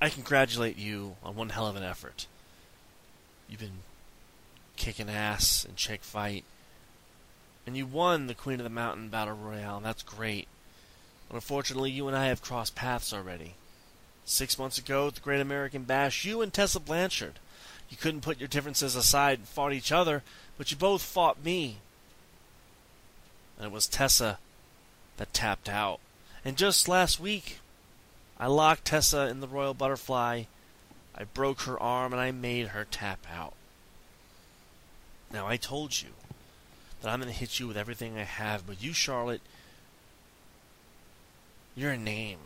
I 0.00 0.08
congratulate 0.08 0.78
you 0.78 1.16
on 1.22 1.36
one 1.36 1.50
hell 1.50 1.66
of 1.66 1.76
an 1.76 1.82
effort. 1.82 2.26
You've 3.48 3.60
been 3.60 3.82
kicking 4.76 5.10
ass 5.10 5.64
in 5.64 5.74
Chick 5.74 6.02
Fight, 6.02 6.44
and 7.66 7.76
you 7.76 7.84
won 7.84 8.26
the 8.26 8.34
Queen 8.34 8.60
of 8.60 8.64
the 8.64 8.70
Mountain 8.70 9.08
Battle 9.08 9.36
Royale, 9.36 9.76
and 9.76 9.84
that's 9.84 10.02
great. 10.02 10.48
But 11.28 11.36
unfortunately, 11.36 11.90
you 11.90 12.08
and 12.08 12.16
I 12.16 12.26
have 12.26 12.42
crossed 12.42 12.74
paths 12.74 13.12
already. 13.12 13.54
Six 14.24 14.58
months 14.58 14.78
ago 14.78 15.08
at 15.08 15.16
the 15.16 15.20
Great 15.20 15.40
American 15.40 15.82
Bash, 15.82 16.24
you 16.24 16.40
and 16.40 16.52
Tessa 16.52 16.80
Blanchard, 16.80 17.38
you 17.90 17.96
couldn't 17.96 18.22
put 18.22 18.38
your 18.38 18.48
differences 18.48 18.96
aside 18.96 19.38
and 19.38 19.48
fought 19.48 19.72
each 19.72 19.92
other, 19.92 20.22
but 20.56 20.70
you 20.70 20.76
both 20.76 21.02
fought 21.02 21.44
me. 21.44 21.78
And 23.58 23.66
it 23.66 23.72
was 23.72 23.86
Tessa 23.86 24.38
that 25.18 25.34
tapped 25.34 25.68
out. 25.68 26.00
And 26.44 26.56
just 26.56 26.88
last 26.88 27.20
week, 27.20 27.58
I 28.38 28.46
locked 28.46 28.86
Tessa 28.86 29.28
in 29.28 29.40
the 29.40 29.48
Royal 29.48 29.74
Butterfly. 29.74 30.44
I 31.14 31.24
broke 31.24 31.62
her 31.62 31.78
arm 31.78 32.12
and 32.12 32.20
I 32.20 32.30
made 32.30 32.68
her 32.68 32.86
tap 32.90 33.26
out. 33.30 33.54
Now, 35.32 35.46
I 35.46 35.56
told 35.56 36.00
you 36.00 36.08
that 37.00 37.10
I'm 37.10 37.20
going 37.20 37.32
to 37.32 37.38
hit 37.38 37.60
you 37.60 37.68
with 37.68 37.76
everything 37.76 38.16
I 38.16 38.24
have, 38.24 38.66
but 38.66 38.82
you, 38.82 38.92
Charlotte, 38.92 39.42
you're 41.76 41.92
a 41.92 41.98
name. 41.98 42.38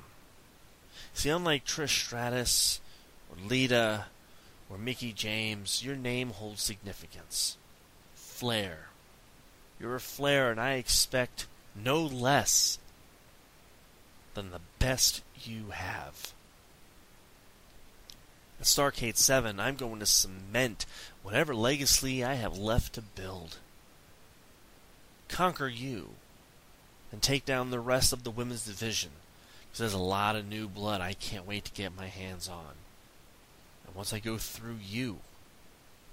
See, 1.15 1.31
unlike 1.31 1.65
Trish 1.65 2.05
Stratus 2.05 2.81
or 3.31 3.49
Lita 3.49 4.07
or 4.69 4.77
Mickie 4.77 5.13
James, 5.13 5.85
your 5.85 5.97
name 5.97 6.31
holds 6.31 6.63
significance. 6.63 7.57
Flair. 8.15 8.89
You're 9.81 9.95
a 9.95 10.01
Flair, 10.01 10.51
and 10.51 10.61
I 10.61 10.75
expect 10.75 11.47
no 11.75 12.03
less 12.03 12.79
than 14.35 14.51
the 14.51 14.61
best 14.79 15.23
you 15.43 15.71
have. 15.71 16.33
At 18.61 18.67
Starrcade 18.67 19.17
7, 19.17 19.59
I'm 19.59 19.77
going 19.77 20.01
to 20.01 20.07
cement 20.07 20.87
whatever 21.23 21.55
legacy 21.55 22.25
I 22.25 22.35
have 22.35 22.57
left 22.57 22.95
to 22.95 23.03
build. 23.03 23.59
Conquer 25.29 25.69
you, 25.69 26.11
and 27.11 27.23
take 27.23 27.45
down 27.45 27.71
the 27.71 27.81
rest 27.81 28.13
of 28.13 28.23
the 28.23 28.31
women's 28.31 28.67
division, 28.67 29.11
because 29.63 29.79
there's 29.79 29.93
a 29.93 29.99
lot 29.99 30.37
of 30.37 30.47
new 30.47 30.69
blood 30.69 31.01
I 31.01 31.15
can't 31.15 31.47
wait 31.47 31.65
to 31.65 31.73
get 31.73 31.97
my 31.97 32.07
hands 32.07 32.49
on. 32.49 32.75
And 33.87 33.95
once 33.95 34.13
I 34.13 34.19
go 34.19 34.39
through 34.39 34.79
you, 34.85 35.19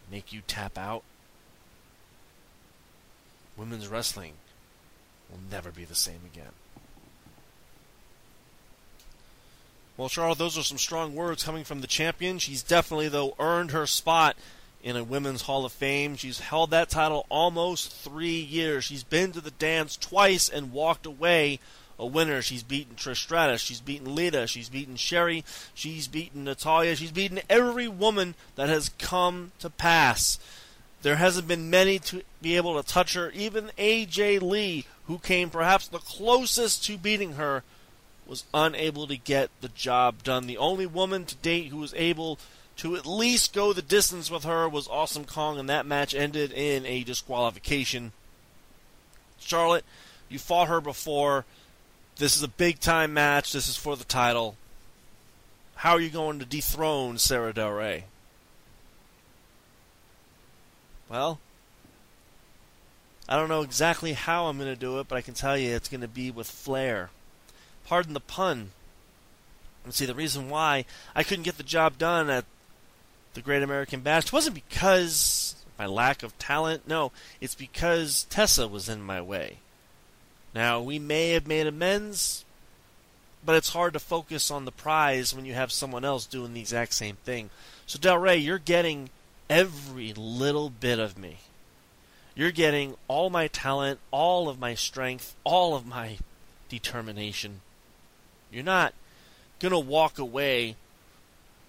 make 0.10 0.34
you 0.34 0.42
tap 0.48 0.78
out, 0.78 1.04
women's 3.56 3.88
wrestling 3.88 4.34
will 5.30 5.40
never 5.50 5.72
be 5.72 5.86
the 5.86 5.96
same 5.96 6.22
again. 6.34 6.54
Well, 10.02 10.10
Charlotte, 10.10 10.40
those 10.40 10.58
are 10.58 10.64
some 10.64 10.80
strong 10.80 11.14
words 11.14 11.44
coming 11.44 11.64
from 11.64 11.82
the 11.82 11.86
champion. 11.88 12.40
She's 12.40 12.64
definitely, 12.64 13.08
though, 13.08 13.36
earned 13.38 13.70
her 13.70 13.86
spot 13.86 14.36
in 14.82 14.96
a 14.96 15.04
Women's 15.04 15.44
Hall 15.44 15.64
of 15.64 15.72
Fame. 15.72 16.16
She's 16.16 16.40
held 16.40 16.72
that 16.72 16.90
title 16.90 17.28
almost 17.30 17.92
three 17.92 18.40
years. 18.40 18.84
She's 18.84 19.04
been 19.04 19.32
to 19.34 19.42
the 19.42 19.52
dance 19.52 19.96
twice 19.96 20.50
and 20.50 20.74
walked 20.74 21.06
away 21.06 21.60
a 22.00 22.06
winner. 22.08 22.42
She's 22.42 22.64
beaten 22.64 22.96
Trish 22.96 23.18
Stratus. 23.18 23.62
She's 23.62 23.80
beaten 23.80 24.16
Lita. 24.16 24.48
She's 24.48 24.70
beaten 24.70 24.96
Sherry. 24.96 25.46
She's 25.76 26.08
beaten 26.08 26.46
Natalya. 26.46 26.96
She's 26.96 27.12
beaten 27.12 27.42
every 27.48 27.88
woman 27.88 28.34
that 28.56 28.70
has 28.70 28.90
come 28.98 29.52
to 29.60 29.70
pass. 29.70 30.40
There 31.04 31.18
hasn't 31.18 31.48
been 31.48 31.70
many 31.70 32.00
to 32.00 32.24
be 32.42 32.58
able 32.58 32.82
to 32.82 32.90
touch 32.90 33.14
her. 33.14 33.30
Even 33.36 33.70
AJ 33.78 34.42
Lee, 34.42 34.86
who 35.06 35.20
came 35.20 35.52
perhaps 35.52 35.88
the 35.88 36.00
closest 36.00 36.84
to 36.86 36.98
beating 36.98 37.34
her, 37.34 37.62
was 38.32 38.46
unable 38.54 39.08
to 39.08 39.18
get 39.18 39.50
the 39.60 39.68
job 39.68 40.24
done. 40.24 40.48
The 40.48 40.58
only 40.58 40.86
woman 40.86 41.26
to 41.26 41.36
date 41.36 41.68
who 41.68 41.80
was 41.80 41.94
able 41.96 42.40
to 42.78 42.96
at 42.96 43.06
least 43.06 43.54
go 43.54 43.74
the 43.74 43.82
distance 43.82 44.32
with 44.32 44.46
her 44.46 44.70
was 44.70 44.88
Awesome 44.88 45.26
Kong, 45.26 45.60
and 45.60 45.68
that 45.68 45.86
match 45.86 46.16
ended 46.16 46.54
in 46.54 46.86
a 46.86 47.04
disqualification. 47.04 48.14
Charlotte, 49.38 49.84
you 50.30 50.40
fought 50.40 50.70
her 50.70 50.80
before. 50.80 51.44
This 52.16 52.38
is 52.38 52.42
a 52.42 52.48
big 52.48 52.80
time 52.80 53.14
match. 53.14 53.52
This 53.52 53.68
is 53.68 53.76
for 53.76 53.98
the 53.98 54.06
title. 54.06 54.56
How 55.76 55.92
are 55.92 56.02
you 56.02 56.10
going 56.10 56.40
to 56.40 56.46
dethrone 56.46 57.18
Sara 57.18 57.54
Del 57.54 57.72
Rey? 57.72 58.06
Well, 61.10 61.38
I 63.28 63.36
don't 63.36 63.50
know 63.50 63.62
exactly 63.62 64.14
how 64.14 64.46
I'm 64.46 64.58
going 64.58 64.74
to 64.74 64.80
do 64.80 65.02
it, 65.02 65.10
but 65.10 65.18
I 65.18 65.22
can 65.22 65.34
tell 65.34 65.58
you 65.58 65.76
it's 65.76 65.90
going 65.90 66.00
to 66.00 66.08
be 66.08 66.32
with 66.32 66.50
flair. 66.50 67.10
Pardon 67.86 68.14
the 68.14 68.20
pun. 68.20 68.72
And 69.84 69.94
see, 69.94 70.06
the 70.06 70.16
reason 70.16 70.50
why 70.50 70.86
I 71.16 71.24
couldn't 71.24 71.44
get 71.44 71.58
the 71.58 71.64
job 71.64 71.98
done 71.98 72.30
at 72.30 72.46
the 73.34 73.42
Great 73.42 73.64
American 73.64 74.02
Bash 74.02 74.32
wasn't 74.32 74.56
because 74.56 75.56
my 75.80 75.86
lack 75.86 76.22
of 76.22 76.38
talent. 76.38 76.88
No, 76.88 77.12
it's 77.40 77.56
because 77.56 78.26
Tessa 78.30 78.68
was 78.68 78.88
in 78.88 79.02
my 79.02 79.22
way. 79.22 79.58
Now, 80.54 80.82
we 80.82 81.00
may 81.00 81.32
have 81.32 81.48
made 81.48 81.66
amends, 81.66 82.46
but 83.44 83.56
it's 83.56 83.74
hard 83.74 83.94
to 83.94 84.00
focus 84.00 84.52
on 84.52 84.66
the 84.66 84.72
prize 84.72 85.34
when 85.34 85.46
you 85.46 85.54
have 85.54 85.72
someone 85.72 86.06
else 86.06 86.26
doing 86.26 86.54
the 86.54 86.60
exact 86.60 86.94
same 86.94 87.16
thing. 87.24 87.50
So, 87.88 87.98
Del 87.98 88.18
Rey, 88.18 88.38
you're 88.38 88.60
getting 88.60 89.10
every 89.50 90.14
little 90.14 90.70
bit 90.70 91.00
of 91.00 91.18
me. 91.18 91.38
You're 92.36 92.52
getting 92.52 92.96
all 93.08 93.30
my 93.30 93.48
talent, 93.48 94.00
all 94.12 94.50
of 94.50 94.60
my 94.60 94.76
strength, 94.76 95.36
all 95.44 95.76
of 95.76 95.86
my 95.86 96.18
determination. 96.70 97.62
You're 98.52 98.64
not 98.64 98.94
going 99.60 99.72
to 99.72 99.80
walk 99.80 100.20
away 100.20 100.76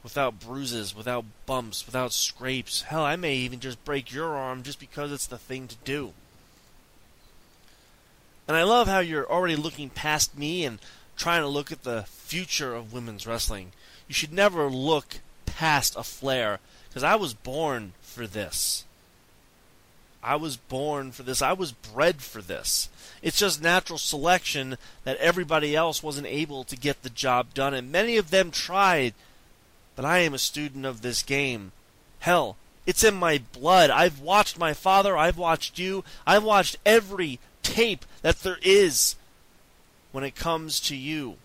without 0.02 0.40
bruises, 0.40 0.96
without 0.96 1.24
bumps, 1.46 1.86
without 1.86 2.12
scrapes. 2.12 2.82
Hell, 2.82 3.04
I 3.04 3.16
may 3.16 3.36
even 3.36 3.60
just 3.60 3.84
break 3.84 4.12
your 4.12 4.36
arm 4.36 4.62
just 4.62 4.80
because 4.80 5.12
it's 5.12 5.26
the 5.26 5.38
thing 5.38 5.68
to 5.68 5.76
do. 5.84 6.12
And 8.48 8.56
I 8.56 8.64
love 8.64 8.88
how 8.88 8.98
you're 8.98 9.30
already 9.30 9.56
looking 9.56 9.90
past 9.90 10.36
me 10.36 10.64
and 10.64 10.78
trying 11.16 11.42
to 11.42 11.48
look 11.48 11.70
at 11.70 11.84
the 11.84 12.02
future 12.02 12.74
of 12.74 12.92
women's 12.92 13.26
wrestling. 13.26 13.72
You 14.08 14.14
should 14.14 14.32
never 14.32 14.68
look 14.68 15.18
past 15.46 15.94
a 15.96 16.02
Flair 16.02 16.58
because 16.88 17.04
I 17.04 17.14
was 17.14 17.34
born 17.34 17.92
for 18.00 18.26
this. 18.26 18.84
I 20.22 20.36
was 20.36 20.56
born 20.56 21.10
for 21.12 21.22
this. 21.24 21.42
I 21.42 21.52
was 21.52 21.72
bred 21.72 22.22
for 22.22 22.40
this. 22.40 22.88
It's 23.22 23.38
just 23.38 23.62
natural 23.62 23.98
selection 23.98 24.76
that 25.04 25.16
everybody 25.16 25.74
else 25.74 26.02
wasn't 26.02 26.28
able 26.28 26.64
to 26.64 26.76
get 26.76 27.02
the 27.02 27.10
job 27.10 27.54
done, 27.54 27.74
and 27.74 27.90
many 27.90 28.16
of 28.16 28.30
them 28.30 28.50
tried. 28.50 29.14
But 29.96 30.04
I 30.04 30.18
am 30.18 30.34
a 30.34 30.38
student 30.38 30.86
of 30.86 31.02
this 31.02 31.22
game. 31.22 31.72
Hell, 32.20 32.56
it's 32.86 33.04
in 33.04 33.14
my 33.14 33.42
blood. 33.52 33.90
I've 33.90 34.20
watched 34.20 34.58
my 34.58 34.72
father. 34.74 35.16
I've 35.16 35.38
watched 35.38 35.78
you. 35.78 36.04
I've 36.26 36.44
watched 36.44 36.76
every 36.86 37.38
tape 37.62 38.04
that 38.22 38.40
there 38.40 38.58
is 38.62 39.16
when 40.12 40.24
it 40.24 40.34
comes 40.34 40.80
to 40.80 40.96
you. 40.96 41.36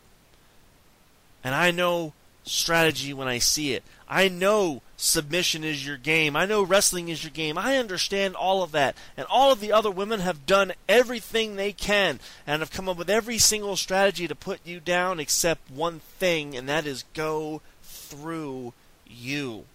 And 1.44 1.56
I 1.56 1.72
know 1.72 2.14
strategy 2.44 3.14
when 3.14 3.28
I 3.28 3.40
see 3.40 3.74
it. 3.74 3.84
I 4.10 4.30
know 4.30 4.82
submission 4.96 5.64
is 5.64 5.86
your 5.86 5.98
game. 5.98 6.36
I 6.36 6.46
know 6.46 6.64
wrestling 6.64 7.10
is 7.10 7.24
your 7.24 7.32
game. 7.32 7.58
I 7.58 7.78
understand 7.78 8.36
all 8.36 8.64
of 8.64 8.72
that. 8.72 8.96
And 9.18 9.28
all 9.30 9.52
of 9.52 9.60
the 9.60 9.72
other 9.72 9.92
women 9.92 10.22
have 10.22 10.46
done 10.46 10.74
everything 10.88 11.56
they 11.56 11.74
can 11.74 12.20
and 12.46 12.62
have 12.62 12.72
come 12.72 12.88
up 12.88 12.98
with 12.98 13.10
every 13.10 13.38
single 13.38 13.76
strategy 13.76 14.28
to 14.28 14.36
put 14.36 14.60
you 14.66 14.80
down 14.80 15.20
except 15.20 15.70
one 15.70 16.00
thing, 16.00 16.56
and 16.56 16.70
that 16.70 16.86
is 16.86 17.04
go 17.14 17.62
through 17.84 18.74
you. 19.06 19.66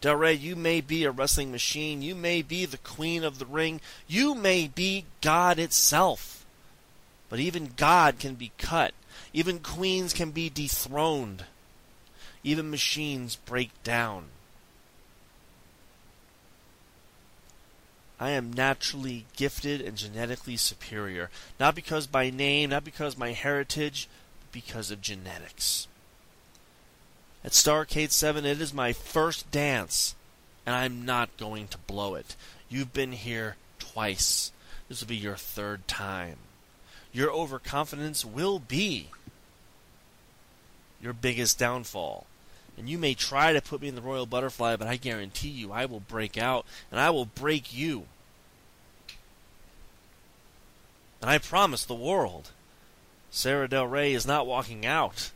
Del 0.00 0.16
Rey, 0.16 0.32
you 0.32 0.56
may 0.56 0.80
be 0.80 1.04
a 1.04 1.10
wrestling 1.10 1.52
machine. 1.52 2.00
You 2.00 2.14
may 2.14 2.40
be 2.40 2.64
the 2.64 2.78
queen 2.78 3.22
of 3.22 3.38
the 3.38 3.46
ring. 3.46 3.80
You 4.08 4.34
may 4.34 4.68
be 4.68 5.04
God 5.20 5.58
itself. 5.58 6.46
But 7.28 7.38
even 7.38 7.74
God 7.76 8.18
can 8.18 8.34
be 8.34 8.52
cut. 8.56 8.92
Even 9.32 9.58
queens 9.58 10.12
can 10.12 10.30
be 10.30 10.48
dethroned. 10.48 11.44
Even 12.42 12.70
machines 12.70 13.36
break 13.36 13.70
down. 13.82 14.26
I 18.18 18.30
am 18.30 18.52
naturally 18.52 19.24
gifted 19.34 19.80
and 19.80 19.96
genetically 19.96 20.58
superior. 20.58 21.30
Not 21.58 21.74
because 21.74 22.06
by 22.06 22.28
name, 22.28 22.70
not 22.70 22.84
because 22.84 23.16
my 23.16 23.32
heritage, 23.32 24.08
but 24.40 24.52
because 24.52 24.90
of 24.90 25.00
genetics. 25.00 25.88
At 27.42 27.52
Starrcade 27.52 28.10
7, 28.10 28.44
it 28.44 28.60
is 28.60 28.74
my 28.74 28.92
first 28.92 29.50
dance, 29.50 30.14
and 30.66 30.76
I'm 30.76 31.06
not 31.06 31.34
going 31.38 31.68
to 31.68 31.78
blow 31.78 32.14
it. 32.14 32.36
You've 32.68 32.92
been 32.92 33.12
here 33.12 33.56
twice. 33.78 34.52
This 34.88 35.00
will 35.00 35.08
be 35.08 35.16
your 35.16 35.36
third 35.36 35.88
time. 35.88 36.36
Your 37.12 37.32
overconfidence 37.32 38.24
will 38.24 38.58
be 38.58 39.08
your 41.00 41.14
biggest 41.14 41.58
downfall. 41.58 42.26
And 42.80 42.88
you 42.88 42.96
may 42.96 43.12
try 43.12 43.52
to 43.52 43.60
put 43.60 43.82
me 43.82 43.88
in 43.88 43.94
the 43.94 44.00
Royal 44.00 44.24
Butterfly, 44.24 44.76
but 44.76 44.88
I 44.88 44.96
guarantee 44.96 45.50
you 45.50 45.70
I 45.70 45.84
will 45.84 46.00
break 46.00 46.38
out, 46.38 46.64
and 46.90 46.98
I 46.98 47.10
will 47.10 47.26
break 47.26 47.74
you. 47.74 48.06
And 51.20 51.28
I 51.28 51.36
promise 51.36 51.84
the 51.84 51.94
world, 51.94 52.52
Sara 53.30 53.68
Del 53.68 53.86
Rey 53.86 54.14
is 54.14 54.26
not 54.26 54.46
walking 54.46 54.86
out 54.86 55.30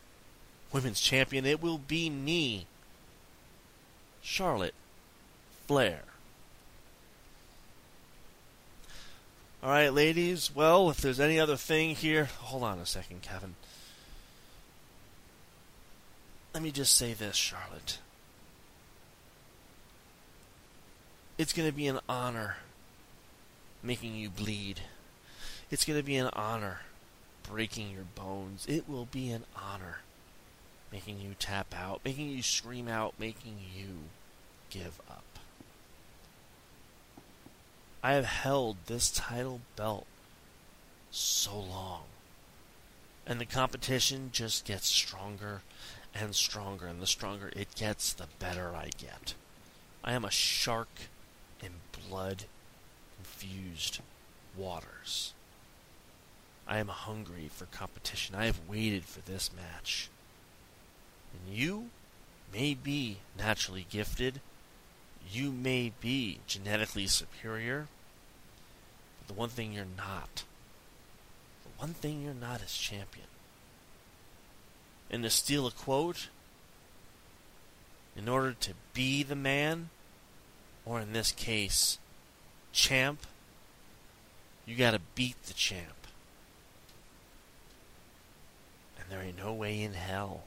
women's 0.72 1.02
champion, 1.02 1.44
it 1.44 1.62
will 1.62 1.76
be 1.76 2.08
me, 2.08 2.64
Charlotte 4.22 4.74
Flair. 5.66 6.00
All 9.62 9.68
right, 9.68 9.92
ladies. 9.92 10.50
Well, 10.54 10.88
if 10.88 10.96
there's 10.96 11.20
any 11.20 11.38
other 11.38 11.56
thing 11.56 11.94
here, 11.94 12.24
hold 12.24 12.62
on 12.62 12.78
a 12.78 12.86
second, 12.86 13.20
Kevin. 13.20 13.54
Let 16.54 16.62
me 16.62 16.70
just 16.70 16.94
say 16.94 17.12
this, 17.14 17.34
Charlotte. 17.34 17.98
It's 21.36 21.52
going 21.52 21.68
to 21.68 21.74
be 21.74 21.88
an 21.88 21.98
honor 22.08 22.58
making 23.82 24.14
you 24.14 24.30
bleed. 24.30 24.82
It's 25.72 25.84
going 25.84 25.98
to 25.98 26.06
be 26.06 26.14
an 26.14 26.30
honor 26.32 26.82
breaking 27.42 27.90
your 27.90 28.04
bones. 28.14 28.66
It 28.68 28.88
will 28.88 29.06
be 29.06 29.30
an 29.30 29.44
honor 29.56 29.98
making 30.92 31.18
you 31.18 31.34
tap 31.40 31.74
out, 31.76 32.00
making 32.04 32.30
you 32.30 32.40
scream 32.40 32.86
out, 32.86 33.14
making 33.18 33.56
you 33.76 34.04
give 34.70 35.00
up. 35.10 35.24
I 38.00 38.12
have 38.12 38.26
held 38.26 38.76
this 38.86 39.10
title 39.10 39.60
belt 39.74 40.06
so 41.10 41.58
long. 41.58 42.02
And 43.26 43.40
the 43.40 43.46
competition 43.46 44.30
just 44.32 44.64
gets 44.64 44.86
stronger 44.86 45.62
and 46.14 46.34
stronger, 46.34 46.86
and 46.86 47.02
the 47.02 47.06
stronger 47.06 47.50
it 47.56 47.74
gets, 47.74 48.12
the 48.12 48.28
better 48.38 48.74
I 48.74 48.90
get. 48.96 49.34
I 50.02 50.12
am 50.12 50.24
a 50.24 50.30
shark 50.30 50.88
in 51.60 51.70
blood 52.08 52.44
infused 53.18 54.00
waters. 54.56 55.32
I 56.66 56.78
am 56.78 56.88
hungry 56.88 57.50
for 57.52 57.66
competition. 57.66 58.34
I 58.34 58.46
have 58.46 58.60
waited 58.68 59.04
for 59.04 59.20
this 59.20 59.50
match. 59.54 60.08
And 61.32 61.56
you 61.56 61.90
may 62.52 62.74
be 62.74 63.18
naturally 63.36 63.86
gifted, 63.90 64.40
you 65.30 65.50
may 65.50 65.92
be 66.00 66.38
genetically 66.46 67.06
superior, 67.06 67.88
but 69.18 69.28
the 69.28 69.34
one 69.34 69.48
thing 69.48 69.72
you're 69.72 69.84
not, 69.96 70.44
the 71.64 71.70
one 71.78 71.94
thing 71.94 72.22
you're 72.22 72.34
not 72.34 72.62
is 72.62 72.76
champion. 72.76 73.26
And 75.14 75.22
to 75.22 75.30
steal 75.30 75.66
a 75.66 75.70
quote, 75.70 76.28
in 78.16 78.28
order 78.28 78.52
to 78.52 78.72
be 78.94 79.22
the 79.22 79.36
man, 79.36 79.90
or 80.84 81.00
in 81.00 81.12
this 81.12 81.30
case, 81.30 81.98
champ, 82.72 83.20
you 84.66 84.74
gotta 84.74 85.00
beat 85.14 85.40
the 85.44 85.54
champ. 85.54 86.08
And 88.98 89.06
there 89.08 89.22
ain't 89.22 89.38
no 89.38 89.52
way 89.52 89.80
in 89.80 89.94
hell 89.94 90.42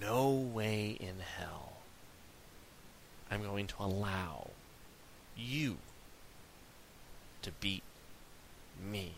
no 0.00 0.30
way 0.30 0.96
in 0.98 1.16
hell 1.38 1.72
I'm 3.30 3.42
going 3.42 3.66
to 3.68 3.74
allow 3.80 4.50
you 5.36 5.78
to 7.42 7.52
beat 7.52 7.82
me. 8.82 9.12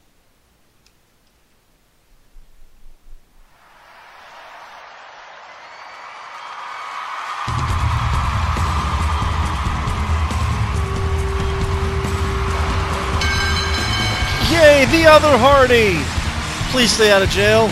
The 14.90 15.06
other 15.06 15.38
Hardy! 15.38 15.94
Please 16.72 16.90
stay 16.90 17.12
out 17.12 17.22
of 17.22 17.30
jail. 17.30 17.70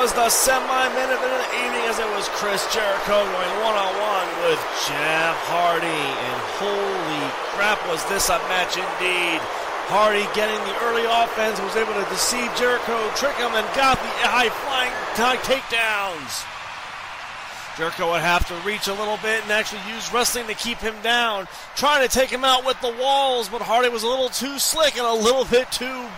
Was 0.00 0.14
the 0.14 0.30
semi-main 0.30 1.12
of 1.12 1.20
the 1.20 1.40
evening 1.60 1.84
as 1.84 1.98
it 1.98 2.08
was 2.16 2.24
Chris 2.40 2.64
Jericho 2.72 3.20
going 3.20 3.52
one-on-one 3.60 4.28
with 4.48 4.56
Jeff 4.88 5.36
Hardy. 5.44 5.84
And 5.84 6.38
holy 6.56 7.28
crap, 7.52 7.76
was 7.84 8.00
this 8.08 8.32
a 8.32 8.40
match 8.48 8.80
indeed. 8.80 9.44
Hardy 9.92 10.24
getting 10.32 10.56
the 10.64 10.72
early 10.88 11.04
offense, 11.04 11.60
was 11.60 11.76
able 11.76 11.92
to 11.92 12.08
deceive 12.08 12.48
Jericho, 12.56 12.96
trick 13.12 13.36
him, 13.36 13.52
and 13.52 13.68
got 13.76 14.00
the 14.00 14.08
high-flying 14.24 14.88
takedowns. 15.20 16.48
Jericho 17.76 18.16
would 18.16 18.24
have 18.24 18.48
to 18.48 18.56
reach 18.66 18.88
a 18.88 18.96
little 18.96 19.18
bit 19.20 19.42
and 19.42 19.52
actually 19.52 19.84
use 19.92 20.10
wrestling 20.14 20.46
to 20.46 20.54
keep 20.54 20.78
him 20.78 20.96
down, 21.02 21.46
trying 21.76 22.00
to 22.00 22.08
take 22.08 22.30
him 22.30 22.42
out 22.42 22.64
with 22.64 22.80
the 22.80 22.96
walls, 22.96 23.50
but 23.50 23.60
Hardy 23.60 23.90
was 23.90 24.02
a 24.02 24.08
little 24.08 24.30
too 24.30 24.58
slick 24.58 24.96
and 24.96 25.04
a 25.04 25.12
little 25.12 25.44
bit 25.44 25.70
too 25.70 26.08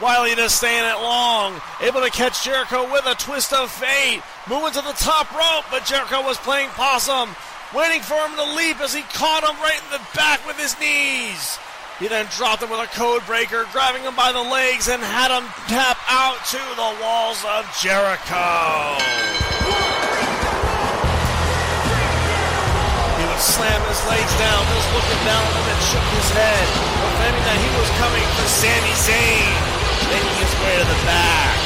wily 0.00 0.34
to 0.34 0.48
stay 0.48 0.78
in 0.78 0.84
it 0.84 1.00
long. 1.02 1.60
Able 1.80 2.00
to 2.00 2.10
catch 2.10 2.44
Jericho 2.44 2.90
with 2.90 3.04
a 3.06 3.14
twist 3.14 3.52
of 3.52 3.70
fate, 3.70 4.22
moving 4.48 4.72
to 4.72 4.82
the 4.82 4.96
top 4.96 5.30
rope, 5.32 5.64
but 5.70 5.84
Jericho 5.84 6.22
was 6.22 6.38
playing 6.38 6.68
possum, 6.70 7.34
waiting 7.74 8.00
for 8.00 8.16
him 8.16 8.36
to 8.36 8.54
leap 8.54 8.80
as 8.80 8.94
he 8.94 9.02
caught 9.14 9.44
him 9.44 9.56
right 9.60 9.80
in 9.82 9.90
the 9.90 10.00
back 10.14 10.46
with 10.46 10.58
his 10.58 10.78
knees. 10.80 11.58
He 11.98 12.08
then 12.08 12.26
dropped 12.34 12.62
him 12.62 12.70
with 12.70 12.80
a 12.80 12.90
code 12.98 13.24
breaker, 13.26 13.66
grabbing 13.70 14.02
him 14.02 14.16
by 14.16 14.32
the 14.32 14.42
legs 14.42 14.88
and 14.88 15.02
had 15.02 15.30
him 15.30 15.46
tap 15.70 15.98
out 16.10 16.40
to 16.50 16.58
the 16.58 16.90
walls 16.98 17.38
of 17.46 17.62
Jericho. 17.78 18.98
He 23.14 23.24
would 23.28 23.38
slam 23.38 23.78
his 23.86 24.02
legs 24.10 24.34
down, 24.34 24.66
just 24.66 24.88
looking 24.98 25.22
down 25.22 25.46
at 25.46 25.52
him 25.52 25.62
and 25.62 25.66
then 25.70 25.80
shook 25.94 26.08
his 26.18 26.30
head, 26.34 26.66
proclaiming 26.98 27.44
that 27.46 27.58
he 27.62 27.70
was 27.78 27.86
coming 28.02 28.26
for 28.34 28.46
Sami 28.50 28.94
Zayn, 28.98 29.71
making 30.12 30.36
his 30.44 30.54
way 30.60 30.74
to 30.76 30.84
the 30.84 31.00
back. 31.08 31.58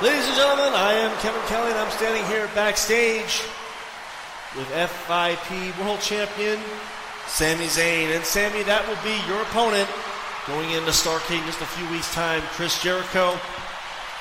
Ladies 0.00 0.26
and 0.26 0.36
gentlemen, 0.36 0.74
I 0.74 0.94
am 0.94 1.10
Kevin 1.18 1.40
Kelly 1.46 1.70
and 1.70 1.78
I'm 1.78 1.90
standing 1.90 2.24
here 2.26 2.48
backstage 2.54 3.42
with 4.56 4.68
FIP 4.68 5.78
World 5.78 6.00
Champion 6.00 6.58
Sami 7.26 7.66
Zayn. 7.66 8.14
And 8.14 8.24
Sami, 8.24 8.62
that 8.64 8.86
will 8.86 9.00
be 9.02 9.18
your 9.26 9.42
opponent 9.42 9.88
going 10.46 10.70
into 10.70 10.90
Starrcade 10.90 11.38
in 11.38 11.46
just 11.46 11.60
a 11.62 11.66
few 11.66 11.88
weeks' 11.90 12.12
time, 12.14 12.42
Chris 12.54 12.82
Jericho. 12.82 13.38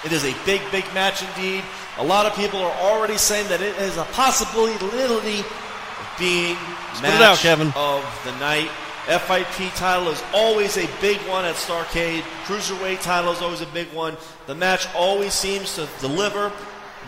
It 0.03 0.11
is 0.11 0.25
a 0.25 0.35
big, 0.45 0.61
big 0.71 0.85
match 0.93 1.23
indeed. 1.23 1.63
A 1.97 2.03
lot 2.03 2.25
of 2.25 2.35
people 2.35 2.59
are 2.59 2.71
already 2.81 3.17
saying 3.17 3.47
that 3.49 3.61
it 3.61 3.75
is 3.77 3.97
a 3.97 4.03
possibility 4.05 4.73
of 4.75 6.15
being 6.17 6.55
Spit 6.93 7.03
match 7.03 7.21
out, 7.21 7.37
Kevin. 7.37 7.71
of 7.75 8.03
the 8.25 8.31
night. 8.39 8.69
FIP 9.07 9.73
title 9.75 10.09
is 10.09 10.23
always 10.33 10.77
a 10.77 10.87
big 11.01 11.17
one 11.27 11.43
at 11.45 11.55
Starrcade. 11.55 12.21
Cruiserweight 12.45 13.01
title 13.01 13.31
is 13.31 13.41
always 13.41 13.61
a 13.61 13.65
big 13.67 13.91
one. 13.93 14.15
The 14.47 14.55
match 14.55 14.87
always 14.95 15.33
seems 15.33 15.75
to 15.75 15.87
deliver. 15.99 16.51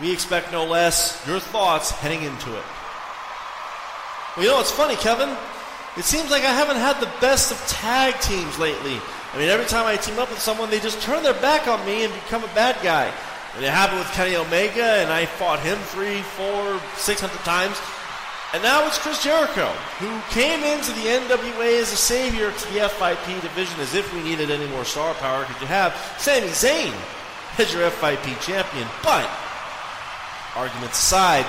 We 0.00 0.12
expect 0.12 0.50
no 0.50 0.64
less. 0.64 1.24
Your 1.26 1.38
thoughts 1.38 1.90
heading 1.90 2.22
into 2.22 2.50
it. 2.50 2.64
Well, 4.36 4.44
you 4.44 4.50
know 4.50 4.60
it's 4.60 4.72
funny, 4.72 4.96
Kevin? 4.96 5.36
It 5.96 6.04
seems 6.04 6.30
like 6.30 6.42
I 6.42 6.52
haven't 6.52 6.76
had 6.76 7.00
the 7.00 7.10
best 7.20 7.52
of 7.52 7.58
tag 7.68 8.20
teams 8.20 8.58
lately. 8.58 9.00
I 9.34 9.38
mean, 9.38 9.48
every 9.48 9.66
time 9.66 9.84
I 9.84 9.96
team 9.96 10.20
up 10.20 10.30
with 10.30 10.38
someone, 10.38 10.70
they 10.70 10.78
just 10.78 11.02
turn 11.02 11.24
their 11.24 11.34
back 11.34 11.66
on 11.66 11.84
me 11.84 12.04
and 12.04 12.14
become 12.14 12.44
a 12.44 12.54
bad 12.54 12.80
guy. 12.84 13.12
And 13.56 13.64
it 13.64 13.70
happened 13.70 13.98
with 13.98 14.08
Kenny 14.12 14.36
Omega, 14.36 15.02
and 15.02 15.10
I 15.12 15.26
fought 15.26 15.58
him 15.58 15.76
three, 15.90 16.22
four, 16.22 16.80
six 16.96 17.20
hundred 17.20 17.42
times. 17.42 17.76
And 18.52 18.62
now 18.62 18.86
it's 18.86 18.98
Chris 18.98 19.24
Jericho, 19.24 19.66
who 19.98 20.20
came 20.30 20.62
into 20.62 20.92
the 20.92 21.10
NWA 21.10 21.82
as 21.82 21.92
a 21.92 21.96
savior 21.96 22.52
to 22.52 22.72
the 22.72 22.88
FIP 22.88 23.42
division 23.42 23.80
as 23.80 23.96
if 23.96 24.06
we 24.14 24.22
needed 24.22 24.52
any 24.52 24.68
more 24.68 24.84
star 24.84 25.12
power. 25.14 25.44
Could 25.44 25.60
you 25.60 25.66
have 25.66 25.96
Sami 26.18 26.46
Zayn 26.54 26.94
as 27.58 27.74
your 27.74 27.90
FIP 27.90 28.38
champion? 28.40 28.86
But, 29.02 29.28
arguments 30.54 31.00
aside, 31.00 31.44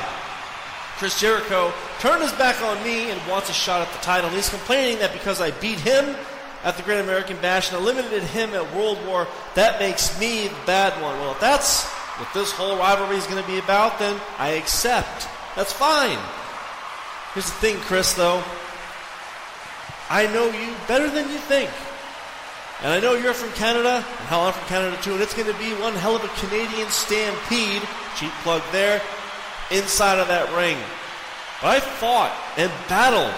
Chris 0.98 1.20
Jericho 1.20 1.72
turned 2.00 2.24
his 2.24 2.34
back 2.34 2.60
on 2.64 2.84
me 2.84 3.12
and 3.12 3.22
wants 3.30 3.52
a 3.52 3.54
shot 3.54 3.88
at 3.88 3.94
the 3.94 4.00
title. 4.00 4.26
And 4.26 4.36
he's 4.36 4.50
complaining 4.50 4.98
that 5.00 5.14
because 5.14 5.40
I 5.40 5.52
beat 5.52 5.78
him 5.78 6.16
at 6.66 6.76
the 6.78 6.84
Great 6.84 7.00
American 7.00 7.38
Bash 7.38 7.72
and 7.72 7.80
eliminated 7.80 8.24
him 8.24 8.56
at 8.56 8.76
World 8.76 8.98
War, 9.06 9.28
that 9.54 9.80
makes 9.80 10.20
me 10.20 10.48
the 10.48 10.66
bad 10.66 11.00
one. 11.02 11.18
Well, 11.20 11.32
if 11.32 11.40
that's 11.40 11.86
what 11.86 12.34
this 12.34 12.52
whole 12.52 12.76
rivalry 12.78 13.18
is 13.18 13.28
going 13.28 13.42
to 13.42 13.48
be 13.48 13.60
about, 13.60 14.00
then 14.00 14.20
I 14.40 14.50
accept. 14.50 15.30
That's 15.56 15.72
fine. 15.72 16.18
Here's 17.34 17.46
the 17.46 17.52
thing, 17.62 17.78
Chris, 17.78 18.16
though. 18.16 18.44
I 20.10 20.26
know 20.34 20.48
you 20.48 20.74
better 20.88 21.10
than 21.10 21.30
you 21.30 21.38
think. 21.38 21.70
And 22.82 22.92
I 22.92 23.00
know 23.00 23.14
you're 23.14 23.34
from 23.34 23.52
Canada, 23.54 23.98
and 23.98 24.28
hell, 24.28 24.42
I'm 24.42 24.54
from 24.54 24.68
Canada 24.68 24.98
too, 25.02 25.14
and 25.14 25.22
it's 25.22 25.34
going 25.34 25.52
to 25.52 25.58
be 25.60 25.72
one 25.80 25.94
hell 25.94 26.16
of 26.16 26.24
a 26.24 26.28
Canadian 26.40 26.90
stampede, 26.90 27.82
cheap 28.18 28.32
plug 28.44 28.64
there, 28.72 29.02
inside 29.72 30.20
of 30.20 30.28
that 30.28 30.52
ring. 30.58 30.78
But 31.62 31.78
I 31.78 31.80
fought 31.80 32.36
and 32.58 32.72
battled 32.90 33.34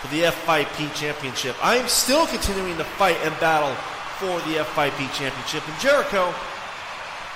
for 0.00 0.08
the 0.08 0.30
FIP 0.30 0.94
championship. 0.94 1.56
I'm 1.62 1.88
still 1.88 2.26
continuing 2.26 2.76
to 2.76 2.84
fight 2.84 3.16
and 3.24 3.38
battle 3.40 3.74
for 4.18 4.38
the 4.48 4.64
FIP 4.64 5.12
championship. 5.12 5.66
And 5.68 5.80
Jericho, 5.80 6.34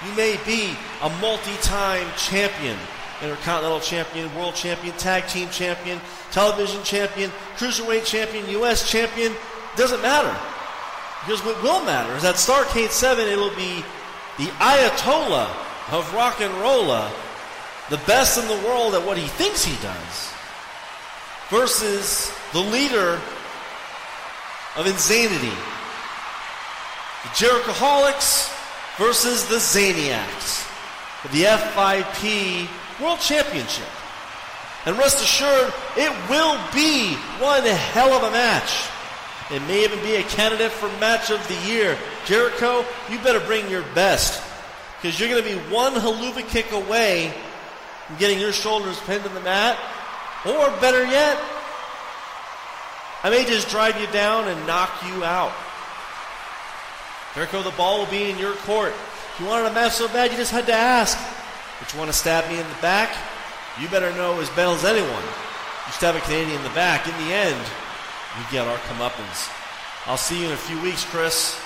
you 0.07 0.13
may 0.17 0.39
be 0.45 0.77
a 1.03 1.11
multi-time 1.21 2.07
champion, 2.17 2.77
intercontinental 3.23 3.81
champion, 3.81 4.35
world 4.35 4.55
champion, 4.55 4.97
tag 4.97 5.29
team 5.29 5.49
champion, 5.51 6.01
television 6.31 6.83
champion, 6.83 7.31
cruiserweight 7.57 8.05
champion, 8.05 8.49
U.S. 8.51 8.91
champion. 8.91 9.33
Doesn't 9.77 10.03
matter. 10.03 10.37
Because 11.25 11.45
what 11.45 11.63
will 11.63 11.85
matter 11.85 12.13
is 12.17 12.23
that 12.23 12.35
Starrcade 12.35 12.91
7, 12.91 13.29
it'll 13.29 13.55
be 13.55 13.85
the 14.39 14.51
Ayatollah 14.59 15.49
of 15.93 16.13
rock 16.15 16.41
and 16.41 16.53
rolla, 16.55 17.13
the 17.91 17.99
best 18.09 18.39
in 18.39 18.49
the 18.49 18.67
world 18.67 18.95
at 18.95 19.07
what 19.07 19.17
he 19.17 19.29
thinks 19.29 19.65
he 19.65 19.81
does, 19.83 20.33
versus 21.51 22.33
the 22.53 22.61
leader 22.61 23.21
of 24.77 24.87
insanity. 24.87 25.57
The 27.23 27.29
Jerichoholics 27.29 28.51
versus 28.99 29.47
the 29.47 29.57
Zaniacs 29.57 30.67
for 31.21 31.29
the 31.29 31.45
FIP 31.45 32.69
World 33.01 33.21
Championship. 33.21 33.89
And 34.85 34.99
rest 34.99 35.23
assured, 35.23 35.73
it 35.97 36.11
will 36.29 36.59
be 36.75 37.15
one 37.39 37.63
hell 37.63 38.13
of 38.13 38.25
a 38.25 38.31
match. 38.31 38.89
It 39.51 39.61
may 39.69 39.85
even 39.85 40.01
be 40.01 40.17
a 40.17 40.23
candidate 40.25 40.73
for 40.73 40.89
match 40.99 41.31
of 41.31 41.47
the 41.47 41.55
year. 41.69 41.97
Jericho, 42.25 42.85
you 43.11 43.19
better 43.19 43.41
bring 43.41 43.69
your 43.71 43.85
best. 43.95 44.43
Because 45.01 45.21
you're 45.21 45.29
going 45.29 45.43
to 45.43 45.49
be 45.49 45.73
one 45.73 45.95
haluva 45.95 46.47
kick 46.49 46.73
away 46.73 47.33
from 48.07 48.17
getting 48.17 48.41
your 48.41 48.53
shoulders 48.53 48.99
pinned 49.01 49.25
in 49.25 49.35
the 49.35 49.41
mat. 49.41 49.79
Or 50.45 50.71
better 50.81 51.05
yet, 51.05 51.39
I 53.23 53.31
may 53.31 53.45
just 53.45 53.69
drive 53.69 54.01
you 54.01 54.09
down 54.09 54.49
and 54.49 54.67
knock 54.67 54.91
you 55.07 55.23
out. 55.23 55.53
Jericho, 57.35 57.63
the 57.63 57.71
ball 57.77 58.01
will 58.01 58.11
be 58.11 58.29
in 58.29 58.39
your 58.39 58.55
court. 58.67 58.93
If 58.93 59.37
you 59.41 59.47
wanted 59.47 59.67
a 59.67 59.73
match 59.73 59.93
so 59.93 60.09
bad, 60.09 60.33
you 60.33 60.37
just 60.37 60.51
had 60.51 60.67
to 60.67 60.75
ask. 60.75 61.17
But 61.79 61.93
you 61.93 61.99
want 61.99 62.11
to 62.11 62.17
stab 62.17 62.51
me 62.51 62.59
in 62.59 62.69
the 62.69 62.83
back? 62.83 63.17
You 63.81 63.89
better 63.89 64.13
know 64.13 64.41
as 64.41 64.55
well 64.57 64.75
as 64.75 64.85
anyone. 64.85 65.23
You 65.87 65.93
stab 65.93 66.17
a 66.17 66.21
Canadian 66.21 66.57
in 66.57 66.63
the 66.65 66.71
back. 66.71 67.07
In 67.07 67.15
the 67.27 67.33
end, 67.33 67.65
we 68.37 68.45
get 68.51 68.67
our 68.67 68.79
comeuppance. 68.79 69.51
I'll 70.07 70.17
see 70.17 70.41
you 70.41 70.47
in 70.47 70.53
a 70.53 70.57
few 70.57 70.81
weeks, 70.83 71.05
Chris. 71.05 71.59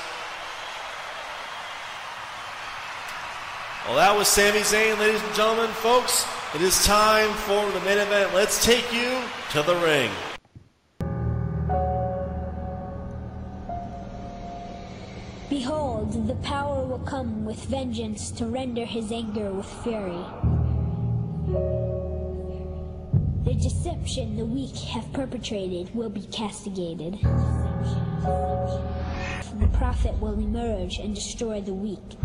Well, 3.87 3.97
that 3.97 4.15
was 4.15 4.29
Sami 4.29 4.61
Zayn, 4.61 4.99
ladies 4.99 5.23
and 5.23 5.35
gentlemen, 5.35 5.71
folks. 5.71 6.27
It 6.57 6.63
is 6.63 6.87
time 6.87 7.31
for 7.35 7.71
the 7.71 7.81
main 7.81 7.99
event. 7.99 8.33
Let's 8.33 8.65
take 8.65 8.91
you 8.91 9.21
to 9.51 9.61
the 9.61 9.77
ring. 9.77 10.11
Behold, 15.51 16.27
the 16.27 16.35
power 16.37 16.87
will 16.87 17.01
come 17.01 17.45
with 17.45 17.63
vengeance 17.67 18.31
to 18.31 18.47
render 18.47 18.87
his 18.87 19.13
anger 19.13 19.53
with 19.53 19.67
fury. 19.85 20.25
The 23.45 23.53
deception 23.53 24.37
the 24.37 24.47
weak 24.47 24.77
have 24.77 25.13
perpetrated 25.13 25.95
will 25.95 26.09
be 26.09 26.23
castigated. 26.23 27.19
The 29.61 29.69
prophet 29.75 30.19
will 30.23 30.41
emerge 30.41 31.01
and 31.01 31.15
destroy 31.15 31.61
the 31.61 31.75
weak. 31.75 32.17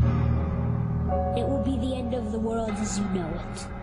It 1.35 1.45
will 1.45 1.63
be 1.65 1.77
the 1.85 1.97
end 1.97 2.13
of 2.13 2.31
the 2.31 2.39
world 2.39 2.71
as 2.71 2.97
you 2.97 3.03
know 3.09 3.27
it. 3.27 3.80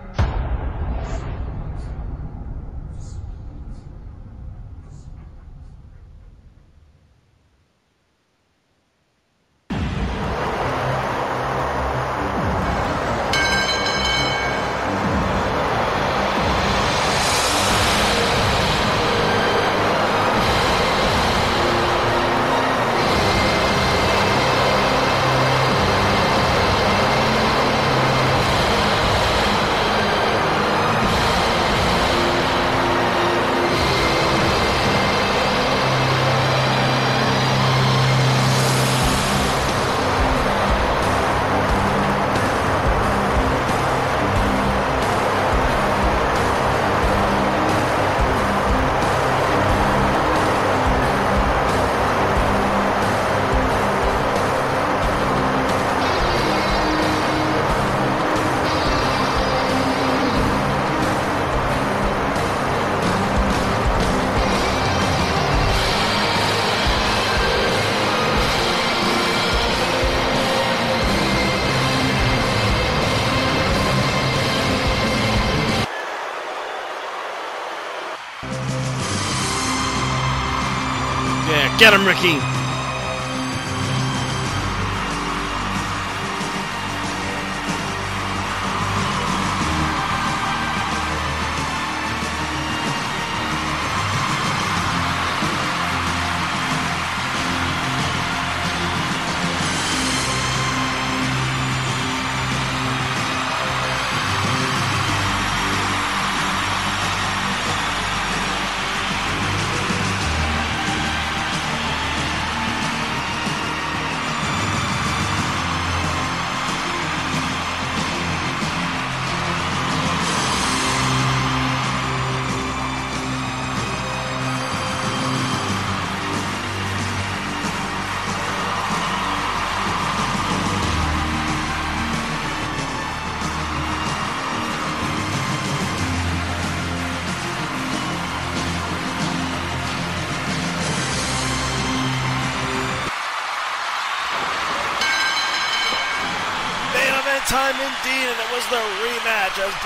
Get 81.79 81.95
him, 81.95 82.05
Ricky. 82.05 82.58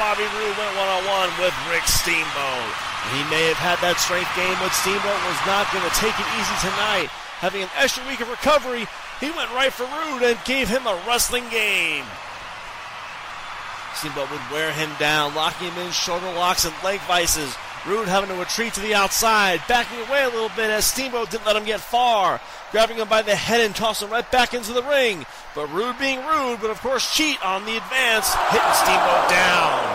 Bobby 0.02 0.26
Roode 0.34 0.58
went 0.58 0.74
one 0.74 0.88
on 0.88 1.06
one 1.06 1.30
with 1.38 1.54
Rick 1.70 1.86
Steamboat. 1.86 2.74
He 3.14 3.22
may 3.30 3.46
have 3.46 3.62
had 3.62 3.78
that 3.86 4.02
strength 4.02 4.34
game, 4.34 4.58
but 4.58 4.74
Steamboat 4.74 5.22
was 5.30 5.38
not 5.46 5.70
going 5.70 5.86
to 5.86 5.94
take 5.94 6.10
it 6.18 6.26
easy 6.42 6.58
tonight. 6.58 7.06
Having 7.38 7.70
an 7.70 7.74
extra 7.78 8.02
week 8.10 8.18
of 8.18 8.26
recovery, 8.26 8.90
he 9.22 9.30
went 9.30 9.54
right 9.54 9.70
for 9.70 9.86
Roode 9.86 10.26
and 10.26 10.34
gave 10.42 10.66
him 10.66 10.90
a 10.90 10.98
wrestling 11.06 11.46
game. 11.54 12.02
Steamboat 13.94 14.26
would 14.34 14.42
wear 14.50 14.74
him 14.74 14.90
down, 14.98 15.38
locking 15.38 15.70
him 15.70 15.86
in 15.86 15.94
shoulder 15.94 16.26
locks 16.34 16.66
and 16.66 16.74
leg 16.82 16.98
vices. 17.06 17.54
Roode 17.86 18.10
having 18.10 18.30
to 18.30 18.34
retreat 18.34 18.74
to 18.74 18.82
the 18.82 18.98
outside, 18.98 19.62
backing 19.70 20.02
away 20.02 20.26
a 20.26 20.34
little 20.34 20.50
bit 20.58 20.70
as 20.70 20.84
Steamboat 20.84 21.30
didn't 21.30 21.46
let 21.46 21.54
him 21.54 21.64
get 21.64 21.80
far, 21.80 22.40
grabbing 22.72 22.98
him 22.98 23.06
by 23.06 23.22
the 23.22 23.38
head 23.38 23.60
and 23.60 23.74
tossing 23.74 24.08
him 24.08 24.14
right 24.14 24.28
back 24.34 24.52
into 24.52 24.72
the 24.72 24.82
ring. 24.82 25.26
But 25.54 25.70
Roode 25.70 25.98
being 25.98 26.18
rude, 26.26 26.58
but 26.58 26.74
of 26.74 26.82
course 26.82 27.14
cheat 27.14 27.38
on 27.46 27.64
the 27.66 27.76
advance, 27.76 28.34
hitting 28.50 28.74
Steamboat 28.82 29.30
down. 29.30 29.91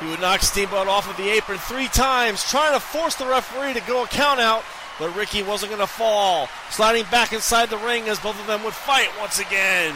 He 0.00 0.06
would 0.06 0.20
knock 0.20 0.42
Steamboat 0.42 0.86
off 0.86 1.10
of 1.10 1.16
the 1.16 1.30
apron 1.30 1.58
three 1.58 1.88
times, 1.88 2.48
trying 2.48 2.72
to 2.72 2.80
force 2.80 3.16
the 3.16 3.26
referee 3.26 3.72
to 3.74 3.80
go 3.80 4.04
a 4.04 4.06
count 4.06 4.38
out, 4.38 4.64
but 4.98 5.14
Ricky 5.16 5.42
wasn't 5.42 5.70
going 5.70 5.80
to 5.80 5.88
fall, 5.88 6.48
sliding 6.70 7.04
back 7.10 7.32
inside 7.32 7.70
the 7.70 7.78
ring 7.78 8.08
as 8.08 8.20
both 8.20 8.38
of 8.40 8.46
them 8.46 8.62
would 8.62 8.74
fight 8.74 9.08
once 9.18 9.40
again. 9.40 9.94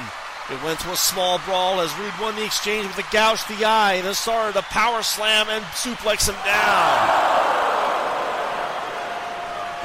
It 0.50 0.62
went 0.64 0.80
to 0.80 0.90
a 0.90 0.96
small 0.96 1.38
brawl 1.46 1.80
as 1.80 1.96
Roode 1.96 2.12
won 2.20 2.34
the 2.34 2.44
exchange 2.44 2.86
with 2.86 2.98
a 2.98 3.12
gouge 3.12 3.44
to 3.44 3.56
the 3.56 3.64
eye, 3.64 4.00
then 4.00 4.12
started 4.14 4.58
a 4.58 4.62
power 4.62 5.02
slam 5.02 5.46
and 5.48 5.64
suplex 5.66 6.28
him 6.28 6.34
down. 6.44 7.52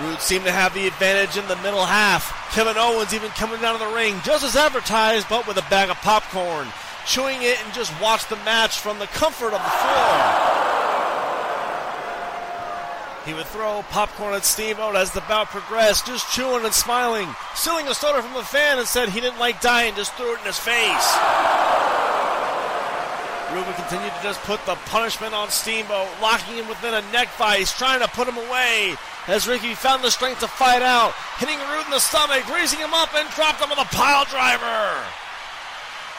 Roode 0.02 0.20
seemed 0.20 0.46
to 0.46 0.52
have 0.52 0.74
the 0.74 0.88
advantage 0.88 1.38
in 1.38 1.48
the 1.48 1.56
middle 1.58 1.86
half. 1.86 2.34
Kevin 2.54 2.76
Owens 2.78 3.14
even 3.14 3.30
coming 3.32 3.62
down 3.62 3.78
to 3.78 3.86
the 3.86 3.92
ring, 3.94 4.20
just 4.24 4.44
as 4.44 4.56
advertised, 4.56 5.28
but 5.30 5.48
with 5.48 5.58
a 5.58 5.70
bag 5.70 5.90
of 5.90 5.98
popcorn, 5.98 6.68
chewing 7.08 7.42
it 7.42 7.58
and 7.64 7.74
just 7.74 7.92
watch 8.02 8.28
the 8.28 8.36
match 8.44 8.80
from 8.80 9.00
the 9.00 9.08
comfort 9.08 9.54
of 9.54 9.64
the 9.64 9.76
floor. 9.82 10.58
He 13.26 13.34
would 13.34 13.48
throw 13.48 13.84
popcorn 13.90 14.34
at 14.36 14.46
Steamboat 14.46 14.96
as 14.96 15.12
the 15.12 15.22
bout 15.22 15.48
progressed, 15.48 16.06
just 16.06 16.32
chewing 16.32 16.64
and 16.64 16.74
smiling, 16.74 17.28
stealing 17.56 17.88
a 17.88 17.94
soda 17.94 18.22
from 18.22 18.36
a 18.36 18.44
fan 18.44 18.80
and 18.80 18.88
said 18.88 19.10
he 19.10 19.20
didn't 19.20 19.40
like 19.40 19.60
dying, 19.60 19.96
just 19.96 20.14
threw 20.14 20.34
it 20.34 20.40
in 20.40 20.46
his 20.46 20.60
face. 20.60 21.08
Ruben 23.54 23.74
continued 23.76 24.14
to 24.14 24.24
just 24.24 24.42
put 24.42 24.64
the 24.66 24.76
punishment 24.92 25.34
on 25.34 25.50
Steamboat, 25.50 26.08
locking 26.22 26.56
him 26.56 26.68
within 26.68 26.94
a 26.94 27.02
neck 27.12 27.30
vice, 27.38 27.76
trying 27.78 28.02
to 28.02 28.08
put 28.10 28.28
him 28.28 28.38
away. 28.38 28.96
As 29.28 29.48
Ricky 29.48 29.74
found 29.74 30.04
the 30.04 30.12
strength 30.12 30.42
to 30.42 30.48
fight 30.48 30.82
out, 30.82 31.14
hitting 31.38 31.60
Roode 31.72 31.86
in 31.86 31.92
the 31.92 32.00
stomach, 32.00 32.48
raising 32.54 32.80
him 32.80 32.94
up, 32.94 33.14
and 33.16 33.30
dropped 33.32 33.62
him 33.62 33.70
with 33.70 33.80
a 33.80 33.96
pile 33.96 34.26
driver. 34.26 35.04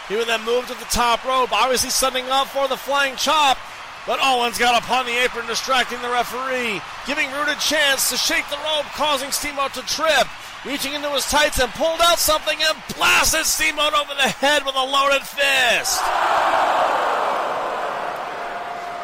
He 0.08 0.16
would 0.16 0.26
then 0.26 0.44
move 0.44 0.66
to 0.66 0.74
the 0.74 0.88
top 0.90 1.24
rope, 1.24 1.52
obviously 1.52 1.90
setting 1.90 2.24
up 2.30 2.48
for 2.48 2.66
the 2.66 2.76
flying 2.76 3.16
chop. 3.16 3.58
But 4.06 4.20
Owens 4.22 4.58
got 4.58 4.82
upon 4.82 5.04
the 5.04 5.22
apron, 5.22 5.46
distracting 5.46 6.00
the 6.00 6.08
referee, 6.08 6.80
giving 7.06 7.30
Roode 7.30 7.48
a 7.48 7.60
chance 7.60 8.08
to 8.08 8.16
shake 8.16 8.48
the 8.48 8.56
rope, 8.64 8.86
causing 8.96 9.30
Steamboat 9.30 9.74
to 9.74 9.82
trip. 9.82 10.26
Reaching 10.64 10.94
into 10.94 11.10
his 11.10 11.24
tights 11.26 11.60
and 11.60 11.70
pulled 11.72 12.00
out 12.00 12.18
something 12.18 12.58
and 12.60 12.76
blasted 12.96 13.46
Steamboat 13.46 13.94
over 13.94 14.12
the 14.14 14.28
head 14.28 14.64
with 14.64 14.74
a 14.74 14.84
loaded 14.84 15.22
fist. 15.22 16.00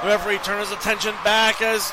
The 0.02 0.08
referee 0.08 0.38
turned 0.38 0.60
his 0.60 0.72
attention 0.72 1.14
back 1.22 1.62
as 1.62 1.92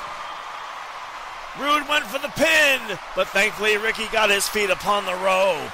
Roode 1.59 1.88
went 1.88 2.05
for 2.05 2.18
the 2.18 2.30
pin, 2.30 2.97
but 3.16 3.28
thankfully 3.28 3.78
Ricky 3.78 4.07
got 4.07 4.30
his 4.30 4.47
feet 4.47 4.70
upon 4.70 5.05
the 5.05 5.16
rope. 5.16 5.72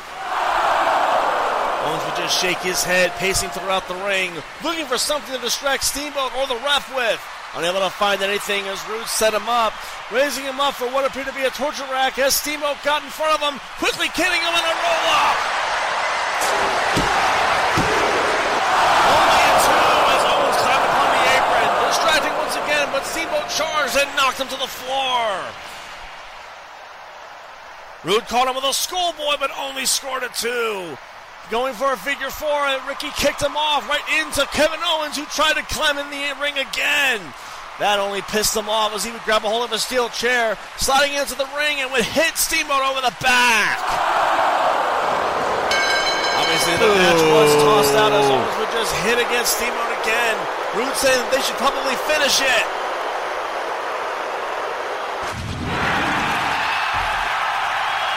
Owens 1.86 2.04
would 2.06 2.16
just 2.18 2.40
shake 2.42 2.58
his 2.60 2.84
head, 2.84 3.12
pacing 3.18 3.50
throughout 3.50 3.88
the 3.88 3.96
ring, 4.06 4.32
looking 4.64 4.86
for 4.86 4.98
something 4.98 5.34
to 5.36 5.42
distract 5.42 5.84
Steamboat 5.84 6.36
or 6.36 6.48
the 6.48 6.60
ref 6.66 6.94
with. 6.96 7.22
Unable 7.56 7.80
to 7.80 7.90
find 7.90 8.22
anything 8.22 8.68
as 8.68 8.82
Roode 8.90 9.08
set 9.08 9.34
him 9.34 9.48
up, 9.48 9.74
raising 10.12 10.44
him 10.44 10.60
up 10.60 10.74
for 10.74 10.86
what 10.92 11.06
appeared 11.06 11.28
to 11.28 11.34
be 11.34 11.44
a 11.44 11.50
torture 11.50 11.88
rack 11.90 12.20
as 12.20 12.36
Steamboat 12.36 12.78
got 12.84 13.04
in 13.04 13.10
front 13.10 13.34
of 13.34 13.42
him, 13.42 13.60
quickly 13.80 14.10
killing 14.14 14.42
him 14.42 14.54
in 14.54 14.66
a 14.68 14.76
roll 14.84 15.06
up. 15.16 15.38
Only 19.08 19.42
a 19.48 19.54
two 19.64 19.88
as 20.12 20.24
Owens 20.28 20.60
climbed 20.60 20.86
upon 20.86 21.08
the 21.14 21.24
apron, 21.34 21.70
distracting 21.88 22.36
once 22.36 22.56
again, 22.58 22.88
but 22.92 23.04
Steamboat 23.06 23.48
charged 23.50 23.96
and 23.96 24.10
knocked 24.18 24.40
him 24.42 24.50
to 24.50 24.60
the 24.60 24.68
floor. 24.68 25.46
Roode 28.04 28.28
caught 28.28 28.48
him 28.48 28.56
with 28.56 28.66
a 28.66 28.74
schoolboy, 28.74 29.38
but 29.40 29.52
only 29.58 29.86
scored 29.86 30.24
a 30.24 30.30
two. 30.30 30.98
Going 31.50 31.74
for 31.80 31.94
a 31.94 31.98
figure 31.98 32.30
four, 32.30 32.68
and 32.68 32.84
Ricky 32.84 33.08
kicked 33.16 33.40
him 33.40 33.56
off 33.56 33.88
right 33.88 34.04
into 34.20 34.44
Kevin 34.52 34.84
Owens, 34.84 35.16
who 35.16 35.24
tried 35.32 35.56
to 35.56 35.64
climb 35.72 35.96
in 35.96 36.04
the 36.12 36.36
ring 36.44 36.60
again. 36.60 37.24
That 37.80 38.04
only 38.04 38.20
pissed 38.20 38.52
him 38.52 38.68
off 38.68 38.92
as 38.92 39.08
he 39.08 39.16
would 39.16 39.24
grab 39.24 39.48
a 39.48 39.50
hold 39.50 39.64
of 39.64 39.72
a 39.72 39.80
steel 39.80 40.12
chair, 40.12 40.60
sliding 40.76 41.16
into 41.16 41.40
the 41.40 41.48
ring, 41.56 41.80
and 41.80 41.88
would 41.96 42.04
hit 42.04 42.36
Steamboat 42.36 42.84
over 42.84 43.00
the 43.00 43.16
back. 43.24 43.80
Obviously, 46.36 46.76
the 46.84 46.92
match 47.00 47.24
was 47.32 47.52
tossed 47.64 47.96
out 47.96 48.12
as 48.12 48.28
Owens 48.28 48.56
would 48.60 48.74
just 48.76 48.92
hit 49.08 49.16
against 49.16 49.56
Steamboat 49.56 49.94
again. 50.04 50.36
Roode 50.76 51.00
saying 51.00 51.16
that 51.16 51.32
they 51.32 51.40
should 51.48 51.56
probably 51.56 51.96
finish 52.12 52.44
it. 52.44 52.66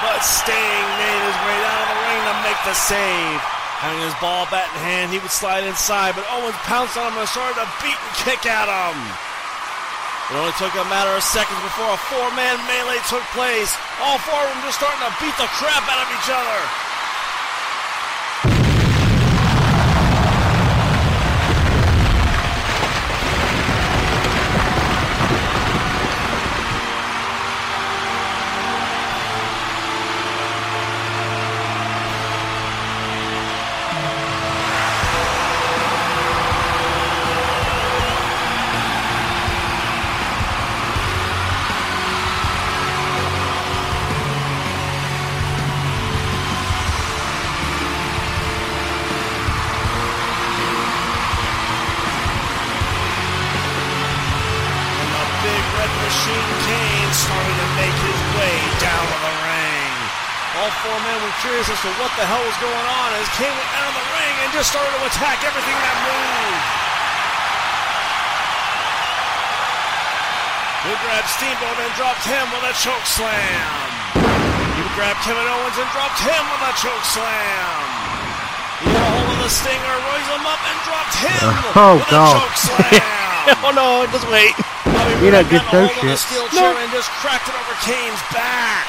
But 0.03 0.19
Sting 0.27 0.87
made 0.99 1.23
his 1.31 1.39
way 1.47 1.59
down 1.63 1.85
to 1.87 1.95
the 1.95 2.11
to 2.65 2.69
the 2.69 2.77
save. 2.77 3.41
Having 3.81 4.05
his 4.05 4.17
ball 4.21 4.45
bat 4.53 4.69
in 4.77 4.81
hand, 4.85 5.09
he 5.09 5.19
would 5.25 5.33
slide 5.33 5.65
inside, 5.65 6.13
but 6.13 6.29
Owens 6.29 6.57
pounced 6.69 7.01
on 7.01 7.17
him 7.17 7.25
and 7.25 7.29
started 7.29 7.57
to 7.57 7.69
beat 7.81 7.97
and 7.97 8.15
kick 8.21 8.45
at 8.45 8.69
him. 8.69 8.97
It 10.29 10.37
only 10.37 10.53
took 10.61 10.77
a 10.77 10.85
matter 10.93 11.11
of 11.17 11.25
seconds 11.25 11.59
before 11.65 11.89
a 11.89 12.01
four-man 12.13 12.61
melee 12.69 13.01
took 13.09 13.25
place. 13.33 13.73
All 14.05 14.21
four 14.21 14.37
of 14.37 14.53
them 14.53 14.61
just 14.69 14.77
starting 14.77 15.01
to 15.01 15.13
beat 15.17 15.33
the 15.41 15.49
crap 15.57 15.83
out 15.89 16.05
of 16.05 16.09
each 16.13 16.29
other. 16.29 16.90
The 62.21 62.29
hell 62.29 62.45
was 62.45 62.59
going 62.61 62.87
on 63.01 63.09
as 63.17 63.25
Kane 63.41 63.49
went 63.49 63.73
out 63.81 63.89
of 63.89 63.97
the 63.97 64.07
ring 64.13 64.35
and 64.45 64.49
just 64.53 64.69
started 64.69 64.93
to 64.93 65.03
attack 65.09 65.41
everything 65.41 65.73
that 65.73 65.97
moved. 66.05 66.69
He 70.85 70.93
grabbed 71.01 71.29
Steamboat 71.33 71.77
and 71.81 71.93
dropped 71.97 72.25
him 72.29 72.45
with 72.53 72.65
a 72.69 72.75
choke 72.77 73.05
slam. 73.09 73.89
He 74.77 74.85
grabbed 74.97 75.21
Kevin 75.25 75.45
Owens 75.49 75.77
and 75.81 75.89
dropped 75.97 76.21
him 76.21 76.43
with 76.53 76.63
a 76.69 76.73
choke 76.77 77.05
slam. 77.09 77.81
He 78.85 78.89
got 78.93 79.01
a 79.01 79.11
hold 79.17 79.29
of 79.29 79.39
the 79.45 79.49
Stinger, 79.53 79.97
raised 80.13 80.29
him 80.33 80.45
up 80.45 80.61
and 80.61 80.77
dropped 80.89 81.17
him 81.25 81.53
uh, 81.73 81.81
Oh, 81.85 81.95
with 82.01 82.09
God. 82.13 82.33
a 82.33 82.37
choke 82.37 82.59
slam. 82.69 83.17
Oh 83.65 83.73
no, 83.73 84.05
just 84.13 84.29
wait. 84.29 84.53
Bobby 84.85 85.17
You 85.25 85.33
don't 85.33 85.49
get 85.49 85.65
got 85.65 85.73
a 85.73 85.89
those 85.89 85.89
hold 85.89 86.05
of 86.05 86.05
the 86.05 86.17
shits. 86.21 86.29
steel 86.29 86.47
chair 86.53 86.77
and 86.77 86.93
just 86.93 87.09
cracked 87.25 87.49
it 87.49 87.57
over 87.57 87.77
Kane's 87.81 88.21
back. 88.37 88.85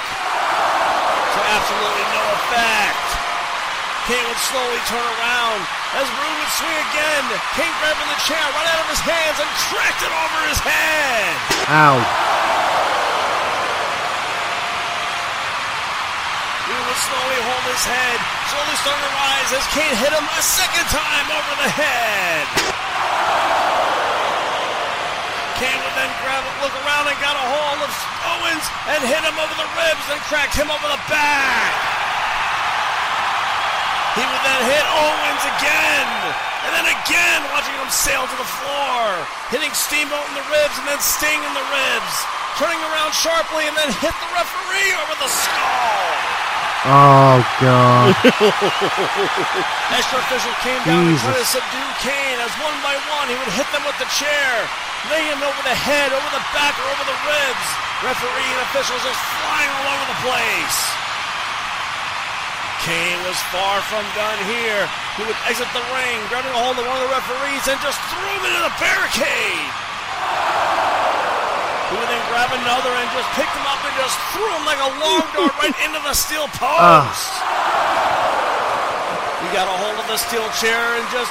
To 1.31 1.39
absolutely 1.55 2.05
no 2.11 2.23
effect. 2.35 3.10
Kane 4.09 4.25
would 4.25 4.41
slowly 4.49 4.81
turn 4.89 5.05
around 5.21 5.61
as 5.93 6.09
Roode 6.09 6.37
would 6.41 6.53
swing 6.57 6.73
again. 6.89 7.23
Kane 7.53 7.69
grabbing 7.77 8.09
the 8.09 8.21
chair 8.25 8.41
right 8.41 8.69
out 8.73 8.81
of 8.81 8.89
his 8.89 9.03
hands 9.05 9.37
and 9.37 9.49
cracked 9.69 10.01
it 10.01 10.09
over 10.09 10.39
his 10.49 10.57
head. 10.57 11.37
Ow. 11.69 12.01
He 16.65 16.73
would 16.73 17.01
slowly 17.05 17.39
hold 17.45 17.65
his 17.69 17.85
head, 17.85 18.17
slowly 18.49 18.75
starting 18.81 19.05
to 19.05 19.13
rise 19.13 19.49
as 19.53 19.65
Kane 19.69 19.93
hit 19.93 20.13
him 20.17 20.25
a 20.25 20.41
second 20.41 20.87
time 20.89 21.27
over 21.29 21.53
the 21.61 21.69
head. 21.69 22.45
Kane 25.61 25.77
would 25.77 25.93
then 25.93 26.09
grab, 26.25 26.41
look 26.65 26.73
around 26.81 27.05
and 27.05 27.19
got 27.21 27.37
a 27.37 27.45
hold 27.53 27.85
of 27.85 27.93
Owens 28.33 28.65
and 28.89 29.05
hit 29.05 29.21
him 29.21 29.37
over 29.37 29.53
the 29.53 29.69
ribs 29.77 30.05
and 30.09 30.17
cracked 30.25 30.57
him 30.57 30.73
over 30.73 30.89
the 30.89 31.01
back. 31.05 32.00
He 34.11 34.23
would 34.27 34.43
then 34.43 34.61
hit 34.67 34.83
Owens 34.91 35.43
again, 35.55 36.07
and 36.67 36.71
then 36.75 36.83
again, 36.83 37.39
watching 37.55 37.71
him 37.79 37.87
sail 37.87 38.27
to 38.27 38.37
the 38.37 38.49
floor, 38.59 39.23
hitting 39.47 39.71
Steamboat 39.71 40.27
in 40.27 40.35
the 40.35 40.43
ribs 40.51 40.75
and 40.83 40.87
then 40.91 40.99
Sting 40.99 41.39
in 41.39 41.53
the 41.55 41.63
ribs, 41.71 42.13
turning 42.59 42.79
around 42.91 43.15
sharply 43.15 43.71
and 43.71 43.75
then 43.79 43.87
hit 44.03 44.11
the 44.11 44.29
referee 44.35 44.91
over 44.99 45.15
the 45.15 45.31
skull. 45.31 46.41
Oh, 46.91 47.39
God. 47.63 48.11
Extra 49.95 50.17
official 50.27 50.51
came 50.65 50.81
down 50.83 51.07
and 51.07 51.15
tried 51.23 51.39
to 51.39 51.47
subdue 51.47 51.89
Kane 52.03 52.41
as 52.43 52.51
one 52.59 52.75
by 52.83 52.99
one 53.15 53.31
he 53.31 53.37
would 53.39 53.53
hit 53.55 53.69
them 53.71 53.85
with 53.87 53.95
the 53.95 54.09
chair, 54.11 54.51
laying 55.07 55.29
him 55.29 55.39
over 55.39 55.61
the 55.63 55.77
head, 55.77 56.11
over 56.11 56.29
the 56.35 56.43
back, 56.51 56.75
or 56.83 56.87
over 56.99 57.05
the 57.07 57.19
ribs. 57.23 57.67
Referee 58.03 58.49
and 58.59 58.61
officials 58.75 58.99
just 59.07 59.21
flying 59.39 59.71
all 59.71 59.87
over 59.93 60.05
the 60.09 60.19
place. 60.25 61.00
Kane 62.81 63.21
was 63.29 63.37
far 63.53 63.77
from 63.93 64.01
done 64.17 64.39
here. 64.49 64.89
He 65.13 65.21
would 65.21 65.37
exit 65.45 65.69
the 65.69 65.85
ring, 65.93 66.17
grabbing 66.33 66.49
a 66.49 66.57
hold 66.57 66.81
of 66.81 66.85
one 66.89 66.97
of 66.97 67.05
the 67.05 67.13
referees 67.13 67.61
and 67.69 67.77
just 67.77 68.01
threw 68.09 68.25
him 68.25 68.41
into 68.41 68.61
the 68.65 68.73
barricade. 68.81 69.69
He 71.93 71.99
would 71.99 72.09
then 72.09 72.23
grab 72.33 72.49
another 72.49 72.89
and 72.89 73.05
just 73.13 73.29
picked 73.37 73.53
him 73.53 73.67
up 73.69 73.77
and 73.85 73.93
just 74.01 74.17
threw 74.33 74.49
him 74.49 74.65
like 74.65 74.81
a 74.81 74.91
long 74.97 75.21
dart 75.35 75.53
right 75.61 75.77
into 75.85 76.01
the 76.01 76.15
steel 76.17 76.49
post. 76.57 77.29
He 79.45 79.47
got 79.53 79.69
a 79.69 79.77
hold 79.77 80.01
of 80.01 80.07
the 80.09 80.17
steel 80.17 80.47
chair 80.57 80.97
and 80.97 81.05
just 81.13 81.29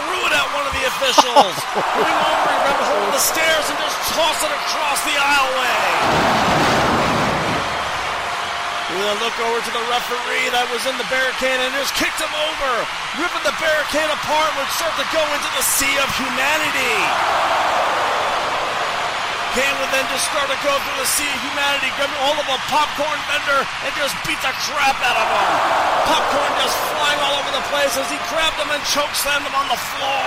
threw 0.00 0.20
it 0.24 0.32
at 0.32 0.48
one 0.56 0.64
of 0.64 0.72
the 0.72 0.84
officials. 0.96 1.56
Moving 1.76 2.18
over, 2.32 2.48
he 2.48 2.58
grabbed 2.64 2.80
a 2.80 2.88
hold 2.88 3.04
of 3.04 3.12
the 3.12 3.24
stairs 3.24 3.64
and 3.68 3.76
just 3.84 3.98
tossed 4.16 4.48
it 4.48 4.52
across 4.64 5.04
the 5.04 5.12
aisleway. 5.12 6.85
Then 8.86 9.18
looked 9.18 9.42
over 9.42 9.58
to 9.58 9.72
the 9.74 9.82
referee 9.90 10.46
that 10.54 10.62
was 10.70 10.86
in 10.86 10.94
the 10.94 11.08
barricade 11.10 11.58
and 11.58 11.74
just 11.74 11.90
kicked 11.98 12.22
him 12.22 12.30
over, 12.30 12.70
ripping 13.18 13.42
the 13.42 13.56
barricade 13.58 14.06
apart, 14.14 14.50
would 14.54 14.70
start 14.78 14.94
to 14.94 15.06
go 15.10 15.22
into 15.34 15.50
the 15.58 15.64
sea 15.66 15.90
of 15.98 16.06
humanity. 16.14 16.94
Kane 19.58 19.74
would 19.82 19.90
then 19.90 20.06
just 20.06 20.30
start 20.30 20.46
to 20.46 20.58
go 20.62 20.70
through 20.70 20.98
the 21.02 21.10
sea 21.18 21.26
of 21.26 21.38
humanity, 21.42 21.90
grabbing 21.98 22.14
hold 22.22 22.38
of 22.38 22.46
a 22.46 22.60
popcorn 22.70 23.18
vendor 23.26 23.66
and 23.82 23.90
just 23.98 24.14
beat 24.22 24.38
the 24.38 24.54
crap 24.70 24.94
out 25.02 25.18
of 25.18 25.26
him. 25.34 25.50
Popcorn 26.06 26.52
just 26.62 26.78
flying 26.94 27.18
all 27.26 27.42
over 27.42 27.50
the 27.58 27.66
place 27.74 27.98
as 27.98 28.06
he 28.06 28.22
grabbed 28.30 28.54
him 28.54 28.70
and 28.70 28.82
chokeslammed 28.86 29.42
him 29.50 29.56
on 29.58 29.66
the 29.66 29.80
floor. 29.98 30.26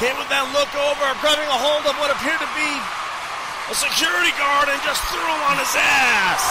Kane 0.00 0.16
would 0.16 0.32
then 0.32 0.48
look 0.56 0.72
over, 0.80 1.04
grabbing 1.20 1.44
a 1.44 1.58
hold 1.60 1.84
of 1.84 1.92
what 2.00 2.08
appeared 2.08 2.40
to 2.40 2.48
be 2.56 2.72
a 3.68 3.76
security 3.76 4.32
guard 4.40 4.72
and 4.72 4.80
just 4.80 5.04
threw 5.12 5.20
him 5.20 5.42
on 5.52 5.60
his 5.60 5.72
ass. 5.76 6.42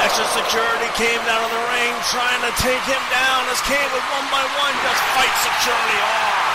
Extra 0.00 0.24
security 0.34 0.88
came 0.98 1.20
down 1.28 1.44
to 1.44 1.50
the 1.52 1.62
ring 1.68 1.92
trying 2.10 2.40
to 2.42 2.52
take 2.58 2.80
him 2.88 3.02
down 3.12 3.44
as 3.52 3.60
Kane 3.68 3.86
would 3.92 4.06
one 4.16 4.26
by 4.32 4.42
one 4.58 4.74
just 4.82 5.02
fight 5.14 5.30
security 5.44 5.98
off. 6.00 6.48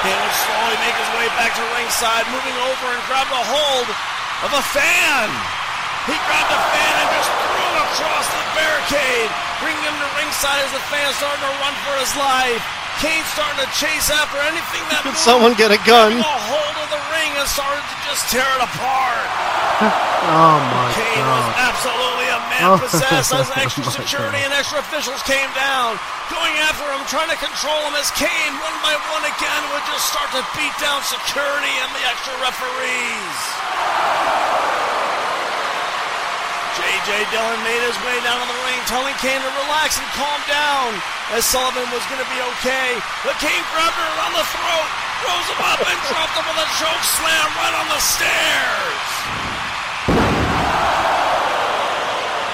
Kane 0.00 0.16
would 0.16 0.38
slowly 0.48 0.78
make 0.80 0.96
his 0.96 1.10
way 1.20 1.28
back 1.36 1.52
to 1.60 1.62
ringside, 1.76 2.24
moving 2.32 2.56
over 2.56 2.86
and 2.88 3.00
grabbed 3.04 3.30
a 3.36 3.44
hold 3.52 3.88
of 4.48 4.50
a 4.56 4.64
fan. 4.72 5.28
He 6.08 6.16
grabbed 6.24 6.50
a 6.50 6.62
fan 6.72 6.94
and 7.04 7.08
just 7.20 7.28
threw 7.28 7.60
him 7.68 7.76
across 7.84 8.26
the 8.32 8.42
barricade, 8.56 9.28
bringing 9.60 9.84
him 9.84 9.92
to 10.00 10.08
ringside 10.16 10.56
as 10.64 10.72
the 10.72 10.82
fan 10.88 11.04
started 11.20 11.44
to 11.44 11.52
run 11.60 11.76
for 11.84 11.94
his 12.00 12.10
life. 12.16 12.64
Kane 13.04 13.22
starting 13.36 13.60
to 13.60 13.68
chase 13.76 14.08
after 14.08 14.40
anything 14.44 14.82
that 14.88 15.04
Could 15.04 15.20
someone 15.20 15.52
get 15.54 15.68
a 15.70 15.80
gun? 15.84 16.16
a 16.20 16.69
hold 17.40 17.72
of 17.72 17.80
the 17.80 17.80
ring 17.80 17.80
and 17.80 17.80
started 17.80 17.84
to 17.88 17.96
just 18.04 18.22
tear 18.28 18.44
it 18.44 18.62
apart. 18.62 19.28
Oh, 20.20 20.60
my 20.60 20.92
Kane 20.92 21.24
was 21.24 21.48
absolutely 21.56 22.28
a 22.28 22.40
man 22.52 22.64
Oh, 22.68 22.76
possessed 22.76 23.32
as 23.32 23.48
extra 23.56 23.80
security 23.88 24.36
God. 24.36 24.52
and 24.52 24.52
extra 24.52 24.84
officials 24.84 25.24
came 25.24 25.48
down, 25.56 25.96
going 26.28 26.52
after 26.68 26.84
him, 26.92 27.00
trying 27.08 27.32
to 27.32 27.40
control 27.40 27.80
him 27.88 27.96
as 27.96 28.12
Kane, 28.12 28.52
one 28.60 28.76
by 28.84 28.92
one 29.16 29.24
again, 29.24 29.62
would 29.72 29.80
just 29.88 30.12
start 30.12 30.28
to 30.36 30.44
beat 30.52 30.76
down 30.76 31.00
security 31.08 31.72
and 31.80 31.88
the 31.96 32.04
extra 32.04 32.36
referees. 32.44 33.40
J.J. 36.76 37.10
Dillon 37.32 37.60
made 37.64 37.80
his 37.88 37.96
way 38.04 38.20
down 38.20 38.44
to 38.44 38.46
the 38.46 38.58
ring, 38.68 38.80
telling 38.92 39.16
Kane 39.24 39.40
to 39.40 39.52
relax 39.64 39.96
and 39.96 40.06
calm 40.20 40.40
down, 40.52 41.00
as 41.32 41.48
Sullivan 41.48 41.88
was 41.96 42.04
going 42.12 42.20
to 42.20 42.28
be 42.28 42.40
okay. 42.60 43.00
But 43.24 43.40
Kane 43.40 43.64
grabbed 43.72 43.96
her 43.96 44.08
around 44.20 44.36
the 44.36 44.46
throat, 44.52 44.88
rose 45.24 45.48
him 45.48 45.60
up, 45.64 45.80
and 45.84 45.98
dropped 46.08 46.34
him 46.36 46.46
with 46.48 46.60
a 46.64 46.68
choke 46.80 47.04
slam 47.20 47.48
right 47.60 47.74
on 47.76 47.86
the 47.92 48.00
stairs. 48.00 49.10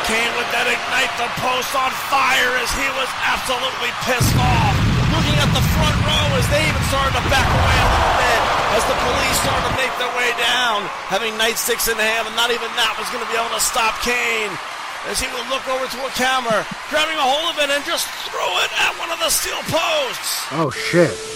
Kane 0.07 0.31
would 0.39 0.47
then 0.55 0.71
ignite 0.71 1.11
the 1.19 1.27
post 1.43 1.75
on 1.75 1.91
fire 2.07 2.55
as 2.63 2.71
he 2.79 2.87
was 2.95 3.11
absolutely 3.27 3.91
pissed 4.07 4.39
off. 4.39 4.79
Looking 5.11 5.35
at 5.43 5.51
the 5.51 5.65
front 5.75 5.99
row 6.07 6.27
as 6.39 6.47
they 6.47 6.63
even 6.63 6.83
started 6.87 7.11
to 7.19 7.25
back 7.27 7.43
away 7.43 7.77
a 7.83 7.89
little 7.91 8.15
bit 8.15 8.41
as 8.79 8.83
the 8.87 8.99
police 9.03 9.39
started 9.43 9.67
to 9.67 9.75
make 9.75 9.91
their 9.99 10.13
way 10.15 10.31
down, 10.39 10.87
having 11.11 11.35
nightsticks 11.35 11.91
in 11.91 11.99
hand, 11.99 12.31
and 12.31 12.37
not 12.39 12.55
even 12.55 12.71
that 12.79 12.95
was 12.95 13.11
going 13.11 13.25
to 13.27 13.31
be 13.31 13.35
able 13.35 13.51
to 13.51 13.59
stop 13.59 13.99
Kane. 14.07 14.55
As 15.11 15.19
he 15.19 15.27
would 15.35 15.47
look 15.51 15.67
over 15.67 15.91
to 15.91 15.99
a 16.07 16.13
camera, 16.15 16.63
grabbing 16.87 17.19
a 17.19 17.27
hold 17.27 17.55
of 17.55 17.59
it 17.63 17.71
and 17.71 17.83
just 17.83 18.07
throw 18.31 18.51
it 18.63 18.71
at 18.79 18.95
one 19.03 19.11
of 19.11 19.19
the 19.19 19.31
steel 19.31 19.59
posts. 19.67 20.47
Oh, 20.55 20.71
shit. 20.71 21.36